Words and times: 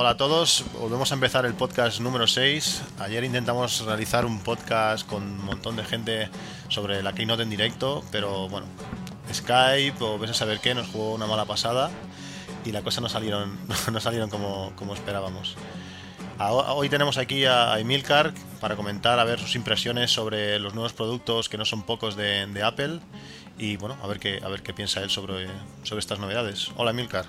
Hola 0.00 0.10
a 0.12 0.16
todos, 0.16 0.64
volvemos 0.80 1.12
a 1.12 1.14
empezar 1.14 1.44
el 1.44 1.52
podcast 1.52 2.00
número 2.00 2.26
6. 2.26 2.84
Ayer 3.00 3.22
intentamos 3.22 3.84
realizar 3.84 4.24
un 4.24 4.40
podcast 4.40 5.06
con 5.06 5.22
un 5.22 5.44
montón 5.44 5.76
de 5.76 5.84
gente 5.84 6.30
sobre 6.70 7.02
la 7.02 7.12
Keynote 7.12 7.42
en 7.42 7.50
directo, 7.50 8.02
pero 8.10 8.48
bueno, 8.48 8.66
Skype 9.30 10.02
o 10.02 10.18
ves 10.18 10.30
a 10.30 10.32
saber 10.32 10.60
qué 10.60 10.74
nos 10.74 10.88
jugó 10.88 11.12
una 11.12 11.26
mala 11.26 11.44
pasada 11.44 11.90
y 12.64 12.72
la 12.72 12.80
cosa 12.80 13.02
no 13.02 13.10
salieron, 13.10 13.58
no 13.92 14.00
salieron 14.00 14.30
como, 14.30 14.72
como 14.74 14.94
esperábamos. 14.94 15.58
Hoy 16.38 16.88
tenemos 16.88 17.18
aquí 17.18 17.44
a 17.44 17.78
Emilcar 17.78 18.32
para 18.58 18.76
comentar 18.76 19.18
a 19.18 19.24
ver 19.24 19.38
sus 19.38 19.54
impresiones 19.54 20.10
sobre 20.10 20.58
los 20.60 20.72
nuevos 20.72 20.94
productos 20.94 21.50
que 21.50 21.58
no 21.58 21.66
son 21.66 21.82
pocos 21.82 22.16
de, 22.16 22.46
de 22.46 22.62
Apple 22.62 23.00
y 23.58 23.76
bueno, 23.76 23.98
a 24.02 24.06
ver 24.06 24.18
qué, 24.18 24.40
a 24.42 24.48
ver 24.48 24.62
qué 24.62 24.72
piensa 24.72 25.02
él 25.02 25.10
sobre, 25.10 25.46
sobre 25.82 25.98
estas 25.98 26.18
novedades. 26.18 26.70
Hola 26.76 26.92
Emilcar. 26.92 27.26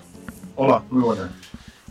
Hola, 0.56 0.83
muy 0.89 1.03
buenas. 1.03 1.31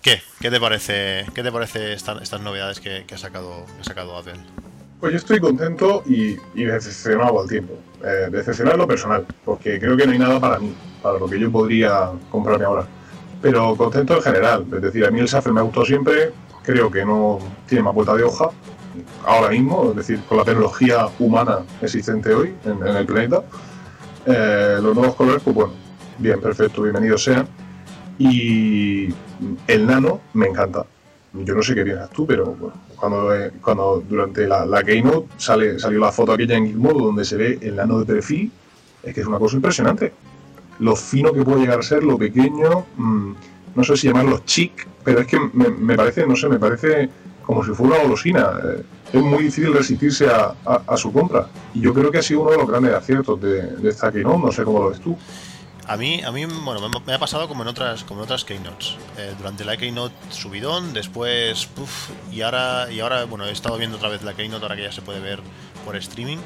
¿Qué? 0.03 0.23
¿Qué 0.41 0.51
te 0.51 0.59
parece, 0.59 1.27
qué 1.35 1.43
te 1.43 1.53
parece 1.53 1.93
esta- 1.93 2.19
estas 2.23 2.41
novedades 2.41 2.81
que, 2.81 3.05
ha 3.13 3.19
sacado, 3.19 3.67
ha 3.81 3.85
sacado 3.85 4.17
Apple? 4.17 4.35
Pues 4.99 5.13
yo 5.13 5.19
estoy 5.19 5.41
contento 5.41 6.03
y, 6.07 6.37
decepcionado 6.55 7.41
al 7.41 7.49
tiempo. 7.49 7.75
Eh, 8.03 8.29
decepcionado 8.31 8.77
en 8.77 8.81
lo 8.81 8.89
personal, 8.89 9.27
porque 9.45 9.79
creo 9.79 9.97
que 9.97 10.07
no 10.07 10.13
hay 10.13 10.19
nada 10.19 10.41
para 10.41 10.59
mí, 10.59 10.75
para 11.03 11.19
lo 11.19 11.27
que 11.29 11.39
yo 11.39 11.51
podría 11.53 12.11
comprarme 12.31 12.65
ahora. 12.65 12.87
Pero 13.43 13.77
contento 13.77 14.17
en 14.17 14.23
general, 14.23 14.67
es 14.75 14.83
decir, 14.83 15.05
a 15.05 15.11
mí 15.11 15.21
el 15.21 15.27
Shuffle 15.27 15.53
me 15.53 15.61
ha 15.61 15.63
gustado 15.65 15.87
siempre, 15.87 16.33
creo 16.63 16.91
que 16.91 17.05
no 17.05 17.39
tiene 17.67 17.85
más 17.85 17.95
vuelta 17.95 18.15
de 18.15 18.23
hoja 18.23 18.51
ahora 19.27 19.51
mismo, 19.51 19.91
es 19.91 19.97
decir, 19.97 20.21
con 20.29 20.39
la 20.39 20.45
tecnología 20.45 21.09
humana 21.19 21.59
existente 21.81 22.35
hoy 22.35 22.55
en, 22.65 22.87
en 22.87 22.97
el 22.97 23.07
planeta. 23.07 23.43
Eh, 24.27 24.79
los 24.83 24.95
nuevos 24.95 25.15
colores, 25.15 25.43
pues 25.43 25.57
bueno, 25.57 25.73
bien, 26.19 26.41
perfecto, 26.41 26.83
bienvenidos 26.83 27.23
sean. 27.25 27.47
Y 28.21 29.09
el 29.67 29.87
nano 29.87 30.21
me 30.35 30.47
encanta. 30.49 30.85
Yo 31.33 31.55
no 31.55 31.63
sé 31.63 31.75
qué 31.75 31.85
piensas 31.85 32.11
tú, 32.11 32.27
pero 32.27 32.55
cuando, 32.97 33.35
eh, 33.35 33.51
cuando 33.63 34.05
durante 34.07 34.47
la, 34.47 34.67
la 34.67 34.83
Keynote 34.85 35.29
sale, 35.39 35.79
salió 35.79 35.99
la 36.01 36.13
foto 36.13 36.33
aquella 36.33 36.57
en 36.59 36.67
Gizmodo 36.67 37.07
donde 37.07 37.25
se 37.25 37.37
ve 37.39 37.59
el 37.63 37.77
nano 37.77 37.99
de 37.99 38.05
perfil, 38.05 38.53
es 39.03 39.15
que 39.15 39.23
es 39.23 39.27
una 39.27 39.39
cosa 39.39 39.57
impresionante. 39.57 40.13
Lo 40.81 40.95
fino 40.97 41.33
que 41.33 41.43
puede 41.43 41.61
llegar 41.61 41.79
a 41.79 41.83
ser, 41.83 42.05
lo 42.05 42.19
pequeño, 42.19 42.85
mm, 42.99 43.33
no 43.75 43.85
sé 43.85 43.97
si 43.97 44.09
llamarlo 44.09 44.43
chic, 44.45 44.87
pero 45.03 45.21
es 45.21 45.27
que 45.27 45.39
me, 45.55 45.71
me 45.71 45.97
parece, 45.97 46.27
no 46.27 46.37
sé, 46.37 46.47
me 46.51 46.59
parece 46.59 47.09
como 47.47 47.65
si 47.65 47.71
fuera 47.73 47.95
una 47.95 48.03
golosina. 48.03 48.51
eh, 48.63 48.83
es 49.15 49.23
muy 49.23 49.45
difícil 49.45 49.73
resistirse 49.73 50.29
a, 50.29 50.55
a- 50.65 50.83
a 50.87 50.97
su 50.99 51.11
compra. 51.13 51.49
Y 51.75 51.81
yo 51.81 51.95
creo 51.95 52.11
que 52.11 52.19
ha 52.19 52.23
sido 52.23 52.43
uno 52.43 52.51
de 52.51 52.59
los 52.59 52.69
grandes 52.69 52.93
aciertos 52.95 53.41
de, 53.41 53.63
de 53.77 53.89
esta 53.89 54.13
Keynote, 54.13 54.39
no 54.45 54.53
sé 54.53 54.63
cómo 54.63 54.81
lo 54.83 54.91
ves 54.91 55.01
tú. 55.01 55.17
A 55.87 55.97
mí, 55.97 56.23
a 56.23 56.31
mí 56.31 56.45
bueno, 56.45 56.89
me, 57.05 57.13
ha 57.13 57.19
pasado 57.19 57.49
como 57.49 57.63
en 57.63 57.69
otras, 57.69 58.05
como 58.05 58.21
en 58.21 58.25
otras 58.25 58.45
keynotes. 58.45 58.97
Eh, 59.19 59.35
durante 59.39 59.65
la 59.65 59.77
keynote 59.77 60.15
subidón, 60.31 60.93
después, 60.93 61.67
puf, 61.67 62.11
y 62.31 62.43
ahora, 62.43 62.91
y 62.91 63.01
ahora, 63.01 63.25
bueno, 63.25 63.47
he 63.47 63.51
estado 63.51 63.77
viendo 63.77 63.97
otra 63.97 64.09
vez 64.09 64.23
la 64.23 64.35
keynote 64.35 64.63
ahora 64.63 64.77
que 64.77 64.83
ya 64.83 64.93
se 64.93 65.03
puede 65.03 65.21
ver 65.21 65.41
por 65.85 65.97
streaming. 65.97 66.39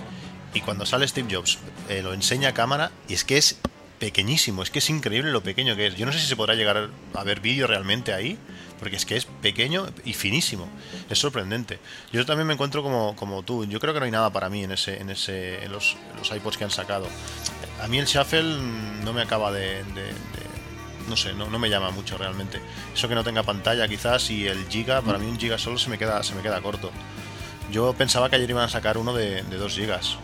Y 0.55 0.61
cuando 0.61 0.87
sale 0.87 1.07
Steve 1.09 1.35
Jobs, 1.35 1.59
eh, 1.89 2.03
lo 2.03 2.15
enseña 2.15 2.51
a 2.51 2.55
cámara 2.55 2.93
y 3.09 3.15
es 3.15 3.25
que 3.25 3.37
es 3.37 3.59
pequeñísimo, 3.99 4.63
es 4.63 4.71
que 4.71 4.81
es 4.81 4.91
increíble 4.91 5.33
lo 5.33 5.43
pequeño 5.43 5.77
que 5.77 5.87
es. 5.87 5.97
Yo 5.97 6.07
no 6.07 6.13
sé 6.13 6.21
si 6.21 6.27
se 6.27 6.37
podrá 6.37 6.55
llegar 6.55 6.91
a 7.15 7.25
ver 7.25 7.41
vídeo 7.41 7.67
realmente 7.67 8.13
ahí, 8.13 8.39
porque 8.79 8.97
es 8.97 9.07
que 9.07 9.17
es 9.17 9.25
pequeño 9.25 9.87
y 10.05 10.13
finísimo. 10.13 10.69
Es 11.09 11.19
sorprendente. 11.19 11.79
Yo 12.13 12.25
también 12.27 12.47
me 12.47 12.55
encuentro 12.55 12.83
como, 12.83 13.17
como 13.17 13.43
tú. 13.43 13.65
Yo 13.65 13.81
creo 13.81 13.95
que 13.95 14.01
no 14.01 14.07
hay 14.07 14.13
nada 14.13 14.31
para 14.31 14.49
mí 14.49 14.63
en 14.63 14.73
ese, 14.73 15.01
en 15.01 15.11
ese, 15.11 15.65
en 15.65 15.73
los, 15.73 15.97
en 16.13 16.19
los 16.19 16.31
iPods 16.31 16.57
que 16.57 16.65
han 16.65 16.71
sacado. 16.71 17.07
A 17.85 17.89
mí 17.89 17.99
el 17.99 18.07
Shuffle 18.07 18.57
no 19.05 19.13
me 19.13 19.23
acaba 19.23 19.53
de, 19.53 19.85
de- 19.85 19.85
de- 19.85 20.25
no 21.09 21.17
sé, 21.17 21.35
no, 21.35 21.51
no 21.51 21.59
me 21.59 21.69
llama 21.69 21.91
mucho 21.91 22.17
realmente. 22.17 22.61
Eso 22.95 23.09
que 23.09 23.15
no 23.15 23.23
tenga 23.23 23.43
pantalla 23.43 23.87
quizás 23.87 24.31
y 24.31 24.47
el 24.47 24.67
Giga, 24.69 25.03
para 25.03 25.19
mí 25.19 25.27
un 25.27 25.39
Giga 25.39 25.59
solo 25.59 25.79
se 25.79 25.91
me 25.91 25.99
queda, 25.99 26.23
se 26.23 26.35
me 26.35 26.41
queda 26.43 26.63
corto. 26.63 26.91
Yo 27.71 27.93
pensaba 27.93 28.31
que 28.31 28.37
ayer 28.37 28.49
iban 28.49 28.65
a 28.65 28.69
sacar 28.69 28.97
uno 28.97 29.13
de, 29.15 29.43
de 29.43 29.57
2 29.57 29.75
gigas. 29.75 30.17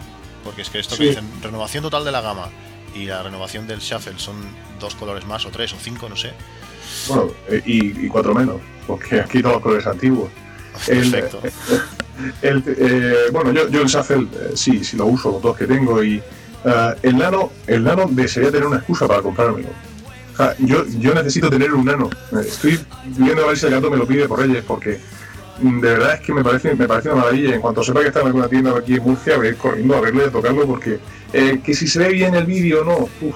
Porque 0.45 0.63
es 0.63 0.71
que 0.71 0.79
esto 0.79 0.97
que 0.97 1.03
Sí. 1.03 1.09
dicen, 1.11 1.29
renovación 1.43 1.83
total 1.83 2.03
de 2.05 2.13
la 2.13 2.23
gama 2.23 2.49
y 2.95 3.05
la 3.05 3.23
renovación 3.23 3.67
del 3.67 3.81
Shuffle 3.81 4.19
son 4.19 4.37
dos 4.79 4.95
colores 4.95 5.27
más 5.27 5.45
o 5.45 5.51
tres 5.51 5.73
o 5.75 5.77
cinco, 5.79 6.09
no 6.09 6.17
sé. 6.17 6.33
Bueno, 7.09 7.31
y, 7.67 8.07
y 8.07 8.09
cuatro 8.09 8.35
menos, 8.35 8.57
porque 8.87 9.21
aquí 9.21 9.43
todos 9.43 9.57
los 9.57 9.63
colores 9.63 9.87
antiguos. 9.87 10.31
El- 10.89 11.11
Perfecto. 11.11 11.43
El, 12.43 12.63
eh, 12.67 13.15
bueno, 13.33 13.53
yo, 13.53 13.69
yo 13.69 13.81
el 13.83 13.87
Shuffle 13.89 14.27
eh, 14.33 14.53
sí, 14.55 14.83
sí 14.85 14.97
lo 14.97 15.07
uso, 15.07 15.31
los 15.33 15.43
dos 15.43 15.57
que 15.57 15.67
tengo 15.67 16.03
y 16.03 16.23
eh, 16.65 16.95
el 17.03 17.19
nano, 17.19 17.51
el 17.67 17.85
nano 17.85 18.07
desearía 18.11 18.53
tener 18.53 18.67
una 18.67 18.77
excusa 18.77 19.07
para 19.07 19.23
comprármelo. 19.23 19.69
Yo, 20.59 20.87
yo 20.87 21.13
necesito 21.15 21.51
tener 21.51 21.75
un 21.75 21.85
nano. 21.85 22.09
Estoy 22.41 22.81
viendo 23.05 23.45
a 23.45 23.49
ver 23.49 23.59
si 23.59 23.67
el 23.67 23.73
gato 23.73 23.91
me 23.91 23.99
lo 23.99 24.07
pide 24.07 24.27
por 24.27 24.39
Reyes 24.39 24.65
porque 24.67 24.99
de 25.61 25.89
verdad 25.91 26.15
es 26.15 26.21
que 26.21 26.33
me 26.33 26.43
parece, 26.43 26.75
me 26.75 26.89
parece 26.89 27.11
una 27.11 27.23
maravilla. 27.23 27.55
En 27.55 27.61
cuanto 27.61 27.83
sepa 27.83 28.01
que 28.01 28.09
está 28.09 28.21
en 28.21 28.29
alguna 28.29 28.49
tienda 28.49 28.77
aquí 28.77 28.95
en 28.95 29.03
Murcia, 29.03 29.37
voy 29.37 29.49
a 29.49 29.51
ir 29.51 29.57
corriendo 29.57 29.97
a 29.97 30.01
verle, 30.01 30.25
a 30.25 30.31
tocarlo 30.31 30.67
porque 30.67 30.99
eh, 31.33 31.61
que 31.63 31.75
si 31.75 31.87
se 31.87 31.99
ve 31.99 32.09
bien 32.09 32.35
el 32.35 32.47
vídeo 32.47 32.81
o 32.81 32.85
no, 32.85 32.97
uf, 33.21 33.35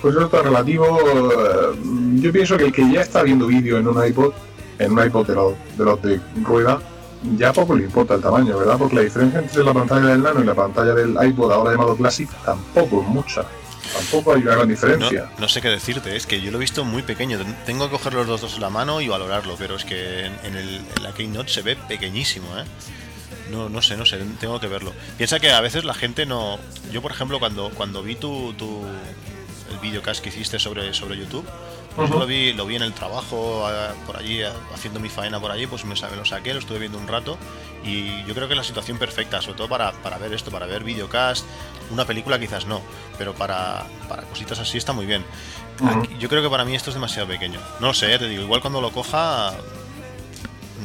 pues 0.00 0.14
eso 0.14 0.24
está 0.24 0.42
relativo. 0.42 0.86
eh, 0.86 1.78
yo 2.14 2.32
pienso 2.32 2.56
que 2.56 2.64
el 2.66 2.72
que 2.72 2.90
ya 2.90 3.02
está 3.02 3.22
viendo 3.22 3.46
vídeo 3.46 3.78
en 3.78 3.86
un 3.86 4.06
iPod, 4.06 4.32
en 4.78 4.92
un 4.92 5.04
iPod 5.04 5.26
de, 5.26 5.84
los 5.84 6.02
de 6.02 6.20
rueda, 6.42 6.80
ya 7.36 7.52
poco 7.52 7.74
le 7.74 7.84
importa 7.84 8.14
el 8.14 8.22
tamaño, 8.22 8.56
¿verdad? 8.58 8.78
Porque 8.78 8.96
la 8.96 9.02
diferencia 9.02 9.40
entre 9.40 9.62
la 9.64 9.74
pantalla 9.74 10.06
del 10.06 10.22
Nano 10.22 10.40
y 10.42 10.44
la 10.46 10.54
pantalla 10.54 10.94
del 10.94 11.16
iPod 11.28 11.52
ahora 11.52 11.72
llamado 11.72 11.96
Classic 11.96 12.28
tampoco 12.44 13.02
es 13.02 13.08
mucha. 13.08 13.44
Tampoco 13.92 14.34
hay 14.34 14.42
una 14.42 14.52
gran 14.52 14.68
No, 14.68 14.74
diferencia. 14.74 15.30
no 15.38 15.48
sé 15.48 15.60
qué 15.60 15.68
decirte, 15.68 16.14
es 16.14 16.26
que 16.26 16.40
yo 16.40 16.50
lo 16.52 16.58
he 16.58 16.60
visto 16.60 16.84
muy 16.84 17.02
pequeño. 17.02 17.38
Ten- 17.38 17.56
Tengo 17.66 17.86
que 17.86 17.92
coger 17.92 18.14
los 18.14 18.26
dos, 18.26 18.40
dos 18.40 18.54
en 18.54 18.60
la 18.60 18.70
mano 18.70 19.00
y 19.00 19.08
valorarlo, 19.08 19.56
pero 19.58 19.74
es 19.76 19.84
que 19.84 20.26
en, 20.26 20.32
en 20.44 20.56
el, 20.56 20.76
en 20.96 21.02
la 21.02 21.12
Keynote 21.12 21.50
se 21.50 21.62
ve 21.62 21.76
pequeñísimo, 21.76 22.46
¿eh? 22.58 22.64
No, 23.50 23.68
no 23.68 23.82
sé, 23.82 23.96
no 23.96 24.06
sé, 24.06 24.18
tengo 24.38 24.60
que 24.60 24.68
verlo. 24.68 24.92
Piensa 25.16 25.40
que 25.40 25.50
a 25.50 25.60
veces 25.60 25.82
la 25.84 25.94
gente 25.94 26.24
no. 26.24 26.58
Yo, 26.92 27.02
por 27.02 27.10
ejemplo, 27.10 27.40
cuando, 27.40 27.70
cuando 27.70 28.00
vi 28.02 28.14
tu, 28.14 28.52
tu 28.54 28.82
el 29.72 29.78
videocast 29.82 30.22
que 30.22 30.28
hiciste 30.28 30.58
sobre, 30.60 30.94
sobre 30.94 31.16
YouTube, 31.18 31.44
yo 31.96 32.04
Ujú. 32.04 32.18
lo 32.18 32.26
vi, 32.26 32.52
lo 32.52 32.66
vi 32.66 32.76
en 32.76 32.82
el 32.82 32.92
trabajo, 32.92 33.66
a- 33.66 33.92
por 34.06 34.16
allí, 34.16 34.42
a- 34.42 34.52
haciendo 34.74 35.00
mi 35.00 35.08
faena 35.08 35.40
por 35.40 35.50
allí, 35.50 35.66
pues 35.66 35.84
me, 35.84 35.94
me 35.94 36.16
lo 36.16 36.24
saqué, 36.24 36.52
lo 36.54 36.60
estuve 36.60 36.78
viendo 36.78 36.98
un 36.98 37.08
rato 37.08 37.36
y 37.84 38.24
yo 38.24 38.34
creo 38.34 38.46
que 38.46 38.54
es 38.54 38.58
la 38.58 38.64
situación 38.64 38.98
perfecta, 38.98 39.40
sobre 39.42 39.56
todo 39.58 39.68
para, 39.68 39.92
para 39.92 40.18
ver 40.18 40.32
esto, 40.32 40.50
para 40.50 40.66
ver 40.66 40.84
videocast, 40.84 41.44
una 41.90 42.04
película 42.04 42.38
quizás 42.38 42.66
no, 42.66 42.80
pero 43.18 43.34
para, 43.34 43.84
para 44.08 44.22
cositas 44.22 44.58
así 44.60 44.78
está 44.78 44.92
muy 44.92 45.06
bien. 45.06 45.24
Ujú. 45.80 46.00
Aquí- 46.00 46.16
yo 46.18 46.28
creo 46.28 46.42
que 46.42 46.50
para 46.50 46.64
mí 46.64 46.74
esto 46.74 46.90
es 46.90 46.94
demasiado 46.94 47.26
pequeño. 47.28 47.58
No 47.80 47.88
lo 47.88 47.94
sé, 47.94 48.18
te 48.18 48.28
digo, 48.28 48.42
igual 48.42 48.60
cuando 48.60 48.80
lo 48.80 48.92
coja, 48.92 49.54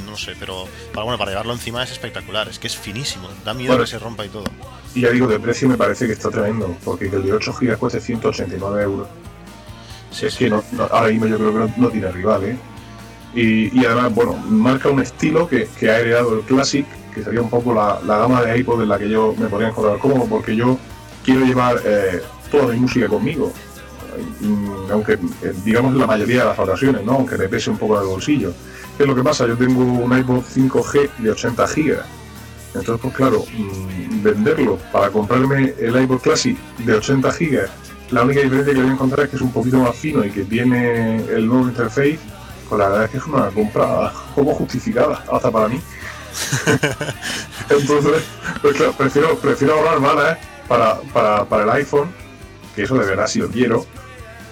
no 0.07 0.17
sé, 0.17 0.35
pero 0.39 0.65
para, 0.93 1.03
bueno, 1.03 1.17
para 1.17 1.31
llevarlo 1.31 1.53
encima 1.53 1.83
es 1.83 1.91
espectacular, 1.91 2.47
es 2.49 2.59
que 2.59 2.67
es 2.67 2.75
finísimo, 2.77 3.27
da 3.43 3.53
miedo 3.53 3.73
Bueno. 3.73 3.83
que 3.83 3.89
se 3.91 3.99
rompa 3.99 4.25
y 4.25 4.29
todo. 4.29 4.45
Y 4.93 5.01
ya 5.01 5.09
digo, 5.11 5.27
de 5.27 5.39
precio 5.39 5.67
me 5.67 5.77
parece 5.77 6.07
que 6.07 6.13
está 6.13 6.29
tremendo, 6.29 6.75
porque 6.83 7.09
que 7.09 7.17
el 7.17 7.23
de 7.23 7.33
8 7.33 7.53
GB 7.53 7.77
cueste 7.77 7.99
189 8.01 8.83
euros. 8.83 9.07
Sí, 10.15 10.27
es 10.27 10.35
que 10.35 10.49
no, 10.49 10.63
ahora 10.91 11.09
mismo 11.09 11.27
yo 11.27 11.37
creo 11.37 11.53
que 11.53 11.81
no, 11.81 11.89
tiene 11.89 12.11
rival, 12.11 12.43
¿eh? 12.45 12.57
Y, 13.33 13.77
y 13.77 13.85
además, 13.85 14.15
bueno, 14.15 14.33
marca 14.47 14.89
un 14.89 15.01
estilo 15.01 15.47
que, 15.47 15.67
que 15.77 15.89
ha 15.89 15.99
heredado 15.99 16.35
el 16.39 16.41
Classic, 16.45 16.85
que 17.13 17.21
sería 17.21 17.41
un 17.41 17.49
poco 17.49 17.73
la, 17.73 17.99
la 18.05 18.19
gama 18.19 18.41
de 18.41 18.57
iPod 18.57 18.81
en 18.81 18.89
la 18.89 18.97
que 18.97 19.09
yo 19.09 19.35
me 19.37 19.47
podría 19.47 19.69
encontrar 19.69 19.99
cómodo, 19.99 20.25
porque 20.25 20.55
yo 20.55 20.77
quiero 21.23 21.45
llevar 21.45 21.81
eh, 21.83 22.21
toda 22.49 22.73
mi 22.73 22.79
música 22.79 23.07
conmigo, 23.09 23.51
Mm, 24.39 24.91
aunque 24.91 25.13
eh, 25.13 25.53
digamos 25.63 25.95
la 25.95 26.07
mayoría 26.07 26.39
de 26.39 26.45
las 26.45 26.59
ocasiones, 26.59 27.03
¿no? 27.03 27.13
Aunque 27.13 27.37
me 27.37 27.47
pese 27.47 27.69
un 27.69 27.77
poco 27.77 27.99
el 27.99 28.07
bolsillo. 28.07 28.53
¿Qué 28.97 29.03
es 29.03 29.09
lo 29.09 29.15
que 29.15 29.23
pasa? 29.23 29.47
Yo 29.47 29.57
tengo 29.57 29.83
un 29.83 30.17
iPod 30.17 30.43
5G 30.43 31.09
de 31.17 31.31
80 31.31 31.65
GB. 31.65 31.97
Entonces, 32.75 32.99
pues 33.01 33.13
claro, 33.15 33.43
mm, 33.57 34.23
venderlo 34.23 34.77
para 34.91 35.09
comprarme 35.09 35.73
el 35.79 36.01
iPod 36.01 36.19
Classic 36.19 36.57
de 36.79 36.93
80 36.93 37.31
GB, 37.31 37.67
la 38.11 38.23
única 38.23 38.41
diferencia 38.41 38.73
que 38.73 38.79
voy 38.81 38.89
a 38.89 38.93
encontrar 38.93 39.25
es 39.25 39.29
que 39.31 39.35
es 39.37 39.41
un 39.41 39.51
poquito 39.51 39.77
más 39.79 39.95
fino 39.95 40.23
y 40.23 40.29
que 40.31 40.43
tiene 40.43 41.17
el 41.17 41.47
nuevo 41.47 41.67
interface, 41.67 42.19
pues 42.69 42.79
la 42.79 42.89
verdad 42.89 43.05
es 43.05 43.11
que 43.11 43.17
es 43.17 43.25
una 43.25 43.47
compra 43.49 44.11
poco 44.35 44.53
justificada, 44.53 45.23
hasta 45.31 45.51
para 45.51 45.67
mí. 45.67 45.79
Entonces, 47.69 48.23
pues 48.61 48.75
claro, 48.75 48.93
prefiero, 48.93 49.35
prefiero 49.37 49.75
ahorrar 49.75 49.99
balas 49.99 50.37
para, 50.67 50.99
para, 51.13 51.45
para 51.45 51.63
el 51.63 51.69
iPhone, 51.71 52.09
que 52.75 52.83
eso 52.83 52.95
de 52.97 53.05
verdad 53.05 53.27
sí 53.27 53.39
lo 53.39 53.47
quiero, 53.49 53.85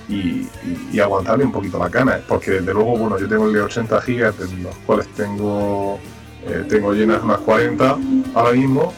y, 0.09 0.15
y- 0.15 0.89
y 0.93 0.99
aguantarle 0.99 1.45
un 1.45 1.51
poquito 1.51 1.79
la 1.79 1.89
cana, 1.89 2.19
porque 2.27 2.51
desde 2.51 2.73
luego, 2.73 2.97
bueno, 2.97 3.17
yo 3.17 3.27
tengo 3.27 3.47
el 3.47 3.53
de 3.53 3.61
80 3.61 3.99
GB, 4.01 4.31
de 4.37 4.57
los 4.63 4.75
cuales 4.85 5.07
tengo 5.15 5.99
Eh, 6.45 6.65
tengo 6.67 6.91
llenas 6.93 7.23
unas 7.23 7.37
40 7.37 7.97
ahora 8.35 8.51
mismo 8.51 8.93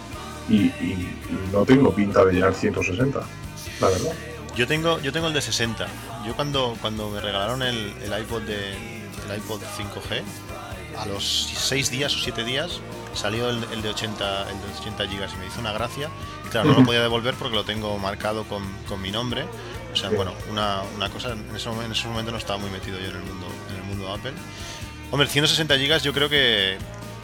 y, 0.49 0.55
y- 0.81 1.15
y 1.29 1.53
no 1.53 1.63
tengo 1.63 1.93
pinta 1.93 2.25
de 2.25 2.33
llenar 2.33 2.55
160, 2.55 3.19
la 3.79 3.87
verdad. 3.87 4.11
Yo 4.55 4.67
tengo, 4.67 4.99
yo 5.01 5.11
tengo 5.11 5.27
el 5.27 5.33
de 5.33 5.41
60. 5.41 5.85
Yo 6.25 6.35
cuando, 6.35 6.77
cuando 6.81 7.09
me 7.09 7.19
regalaron 7.19 7.61
el, 7.61 7.93
el 8.03 8.19
iPod 8.21 8.43
de, 8.43 8.73
el 8.73 9.37
iPod 9.37 9.61
5G, 9.61 10.21
a 10.97 11.05
los 11.07 11.23
6 11.57 11.91
días 11.91 12.15
o 12.15 12.19
7 12.19 12.43
días 12.45 12.79
salió 13.13 13.49
el, 13.49 13.61
el 13.73 13.81
de 13.81 13.89
80 13.89 14.49
el 14.49 14.61
de 14.61 14.79
80 14.79 15.07
gigas 15.07 15.33
y 15.33 15.37
me 15.37 15.47
hizo 15.47 15.59
una 15.59 15.73
gracia. 15.73 16.09
Y 16.45 16.49
claro, 16.49 16.69
no 16.71 16.79
lo 16.79 16.85
podía 16.85 17.01
devolver 17.01 17.35
porque 17.35 17.55
lo 17.55 17.65
tengo 17.65 17.97
marcado 17.97 18.45
con, 18.45 18.63
con 18.87 19.01
mi 19.01 19.11
nombre. 19.11 19.45
O 19.93 19.97
sea, 19.97 20.09
bueno, 20.09 20.33
una, 20.49 20.81
una 20.95 21.09
cosa, 21.09 21.31
en 21.31 21.53
ese, 21.55 21.67
momento, 21.69 21.85
en 21.87 21.91
ese 21.93 22.07
momento 22.07 22.31
no 22.31 22.37
estaba 22.37 22.59
muy 22.59 22.69
metido 22.69 22.97
yo 22.99 23.09
en 23.09 23.15
el 23.17 23.23
mundo, 23.23 23.47
en 23.69 23.75
el 23.77 23.83
mundo 23.83 24.13
Apple. 24.13 24.33
Hombre, 25.11 25.27
160 25.27 25.77
gigas 25.77 26.03
yo 26.03 26.13
creo 26.13 26.27
que, 26.29 26.77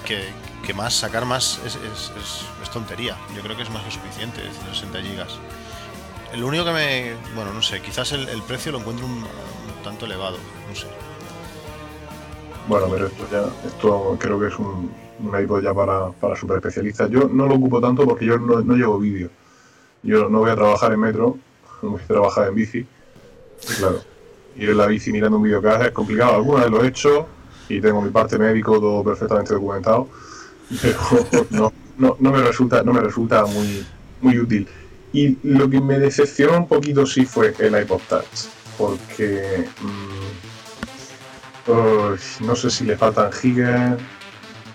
que, 0.06 0.30
que 0.66 0.74
más, 0.74 0.94
sacar 0.94 1.26
más 1.26 1.60
es, 1.66 1.76
es- 1.76 2.12
es- 2.22 2.42
es 2.64 2.72
tontería. 2.72 3.18
Yo 3.36 3.42
creo 3.42 3.56
que 3.58 3.64
es 3.64 3.70
más 3.70 3.84
que 3.84 3.92
suficiente, 3.92 4.42
160 4.42 5.02
gigas. 5.02 5.34
El 6.34 6.44
único 6.44 6.64
que 6.64 6.72
me. 6.72 7.12
Bueno, 7.36 7.54
no 7.54 7.62
sé, 7.62 7.82
quizás 7.82 8.12
el, 8.14 8.42
precio 8.48 8.72
lo 8.72 8.80
encuentro 8.80 9.06
un, 9.06 9.26
tanto 9.84 10.06
elevado, 10.06 10.38
no 10.70 10.76
sé. 10.76 10.88
Bueno, 12.68 12.88
pero 12.90 13.08
esto 13.08 13.28
ya, 13.32 13.68
esto 13.68 14.18
creo 14.20 14.40
que 14.40 14.48
es 14.48 14.58
un, 14.58 14.92
un 15.20 15.62
ya 15.62 15.74
para, 15.74 16.10
para 16.12 16.36
super 16.36 16.58
especialistas. 16.58 17.10
Yo 17.10 17.28
no 17.28 17.48
lo 17.48 17.56
ocupo 17.56 17.82
tanto 17.82 18.06
porque 18.06 18.26
yo 18.26 18.38
no, 18.38 18.62
no 18.62 18.76
llevo 18.76 18.98
vídeo. 19.00 19.30
Yo 20.04 20.30
no 20.30 20.40
voy 20.40 20.52
a 20.52 20.56
trabajar 20.56 20.94
en 20.94 21.00
metro, 21.02 21.38
voy 21.82 22.02
a 22.02 22.08
trabajar 22.08 22.48
en 22.48 22.56
bici. 22.56 22.80
Y 22.80 23.74
claro, 23.74 24.02
ir 24.56 24.70
en 24.70 24.78
la 24.78 24.88
bici 24.88 25.12
mirando 25.12 25.38
un 25.38 25.44
videocast 25.44 25.84
es 25.84 25.92
complicado. 25.92 26.36
Alguna 26.36 26.62
vez 26.62 26.72
lo 26.72 26.84
he 26.84 26.88
hecho 26.88 27.28
y 27.68 27.82
tengo 27.82 28.02
mi 28.02 28.10
parte 28.10 28.38
médico 28.38 28.80
todo 28.80 29.04
perfectamente 29.04 29.54
documentado, 29.54 30.08
pero 30.82 30.98
no, 31.50 31.74
no, 31.98 32.16
no 32.20 32.32
me 32.32 32.42
resulta, 32.42 32.84
no 32.84 32.94
me 32.94 33.02
resulta 33.02 33.46
muy, 33.46 33.86
muy 34.22 34.40
útil. 34.40 34.68
Y 35.14 35.38
lo 35.44 35.70
que 35.70 35.82
me 35.82 36.00
decepcionó 36.00 36.58
un 36.58 36.68
poquito 36.68 37.06
sí 37.06 37.26
fue 37.26 37.54
el 37.60 37.80
iPod 37.82 38.00
Touch, 38.08 38.26
porque 38.78 39.68
mm, 41.68 42.46
no 42.46 42.56
sé 42.56 42.70
si 42.70 42.86
le 42.86 42.98
faltan 42.98 43.32
gigas, 43.32 44.00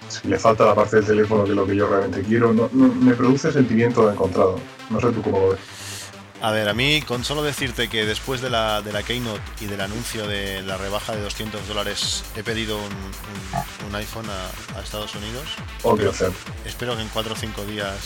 si 0.09 0.29
le 0.29 0.38
falta 0.38 0.65
la 0.67 0.75
parte 0.75 0.97
del 0.97 1.06
teléfono 1.06 1.44
que 1.44 1.50
es 1.50 1.56
lo 1.56 1.67
que 1.67 1.75
yo 1.77 1.88
realmente 1.88 2.23
quiero. 2.23 2.53
No, 2.53 2.69
no- 2.73 2.88
me 2.94 3.15
produce 3.15 3.50
sentimiento 3.53 4.06
de 4.06 4.12
encontrado. 4.12 4.61
No 4.91 5.00
sé 5.00 5.11
tú 5.11 5.23
cómo 5.23 5.41
lo 5.41 5.49
ves. 5.50 5.61
A 6.43 6.50
ver, 6.53 6.69
a 6.69 6.75
mí 6.75 7.00
con 7.03 7.25
solo 7.25 7.43
decirte 7.43 7.89
que 7.89 8.05
después 8.05 8.43
de 8.43 8.50
la, 8.50 8.82
de 8.82 8.93
la 8.93 9.03
Keynote 9.03 9.41
y 9.62 9.65
del 9.67 9.81
anuncio 9.81 10.27
de 10.29 10.61
la 10.62 10.77
rebaja 10.77 11.17
de 11.17 11.23
200 11.23 11.67
dólares 11.67 12.25
he 12.37 12.43
pedido 12.44 12.77
un, 12.77 12.85
un- 12.85 13.89
un 13.89 13.94
iPhone 13.94 14.27
a, 14.29 14.79
a 14.79 14.82
Estados 14.82 15.15
Unidos. 15.15 15.44
Obvio, 15.82 16.11
Espero, 16.11 16.32
espero 16.67 16.94
que 16.97 17.03
en 17.03 17.09
4 17.09 17.32
o 17.32 17.37
5 17.37 17.65
días 17.65 17.97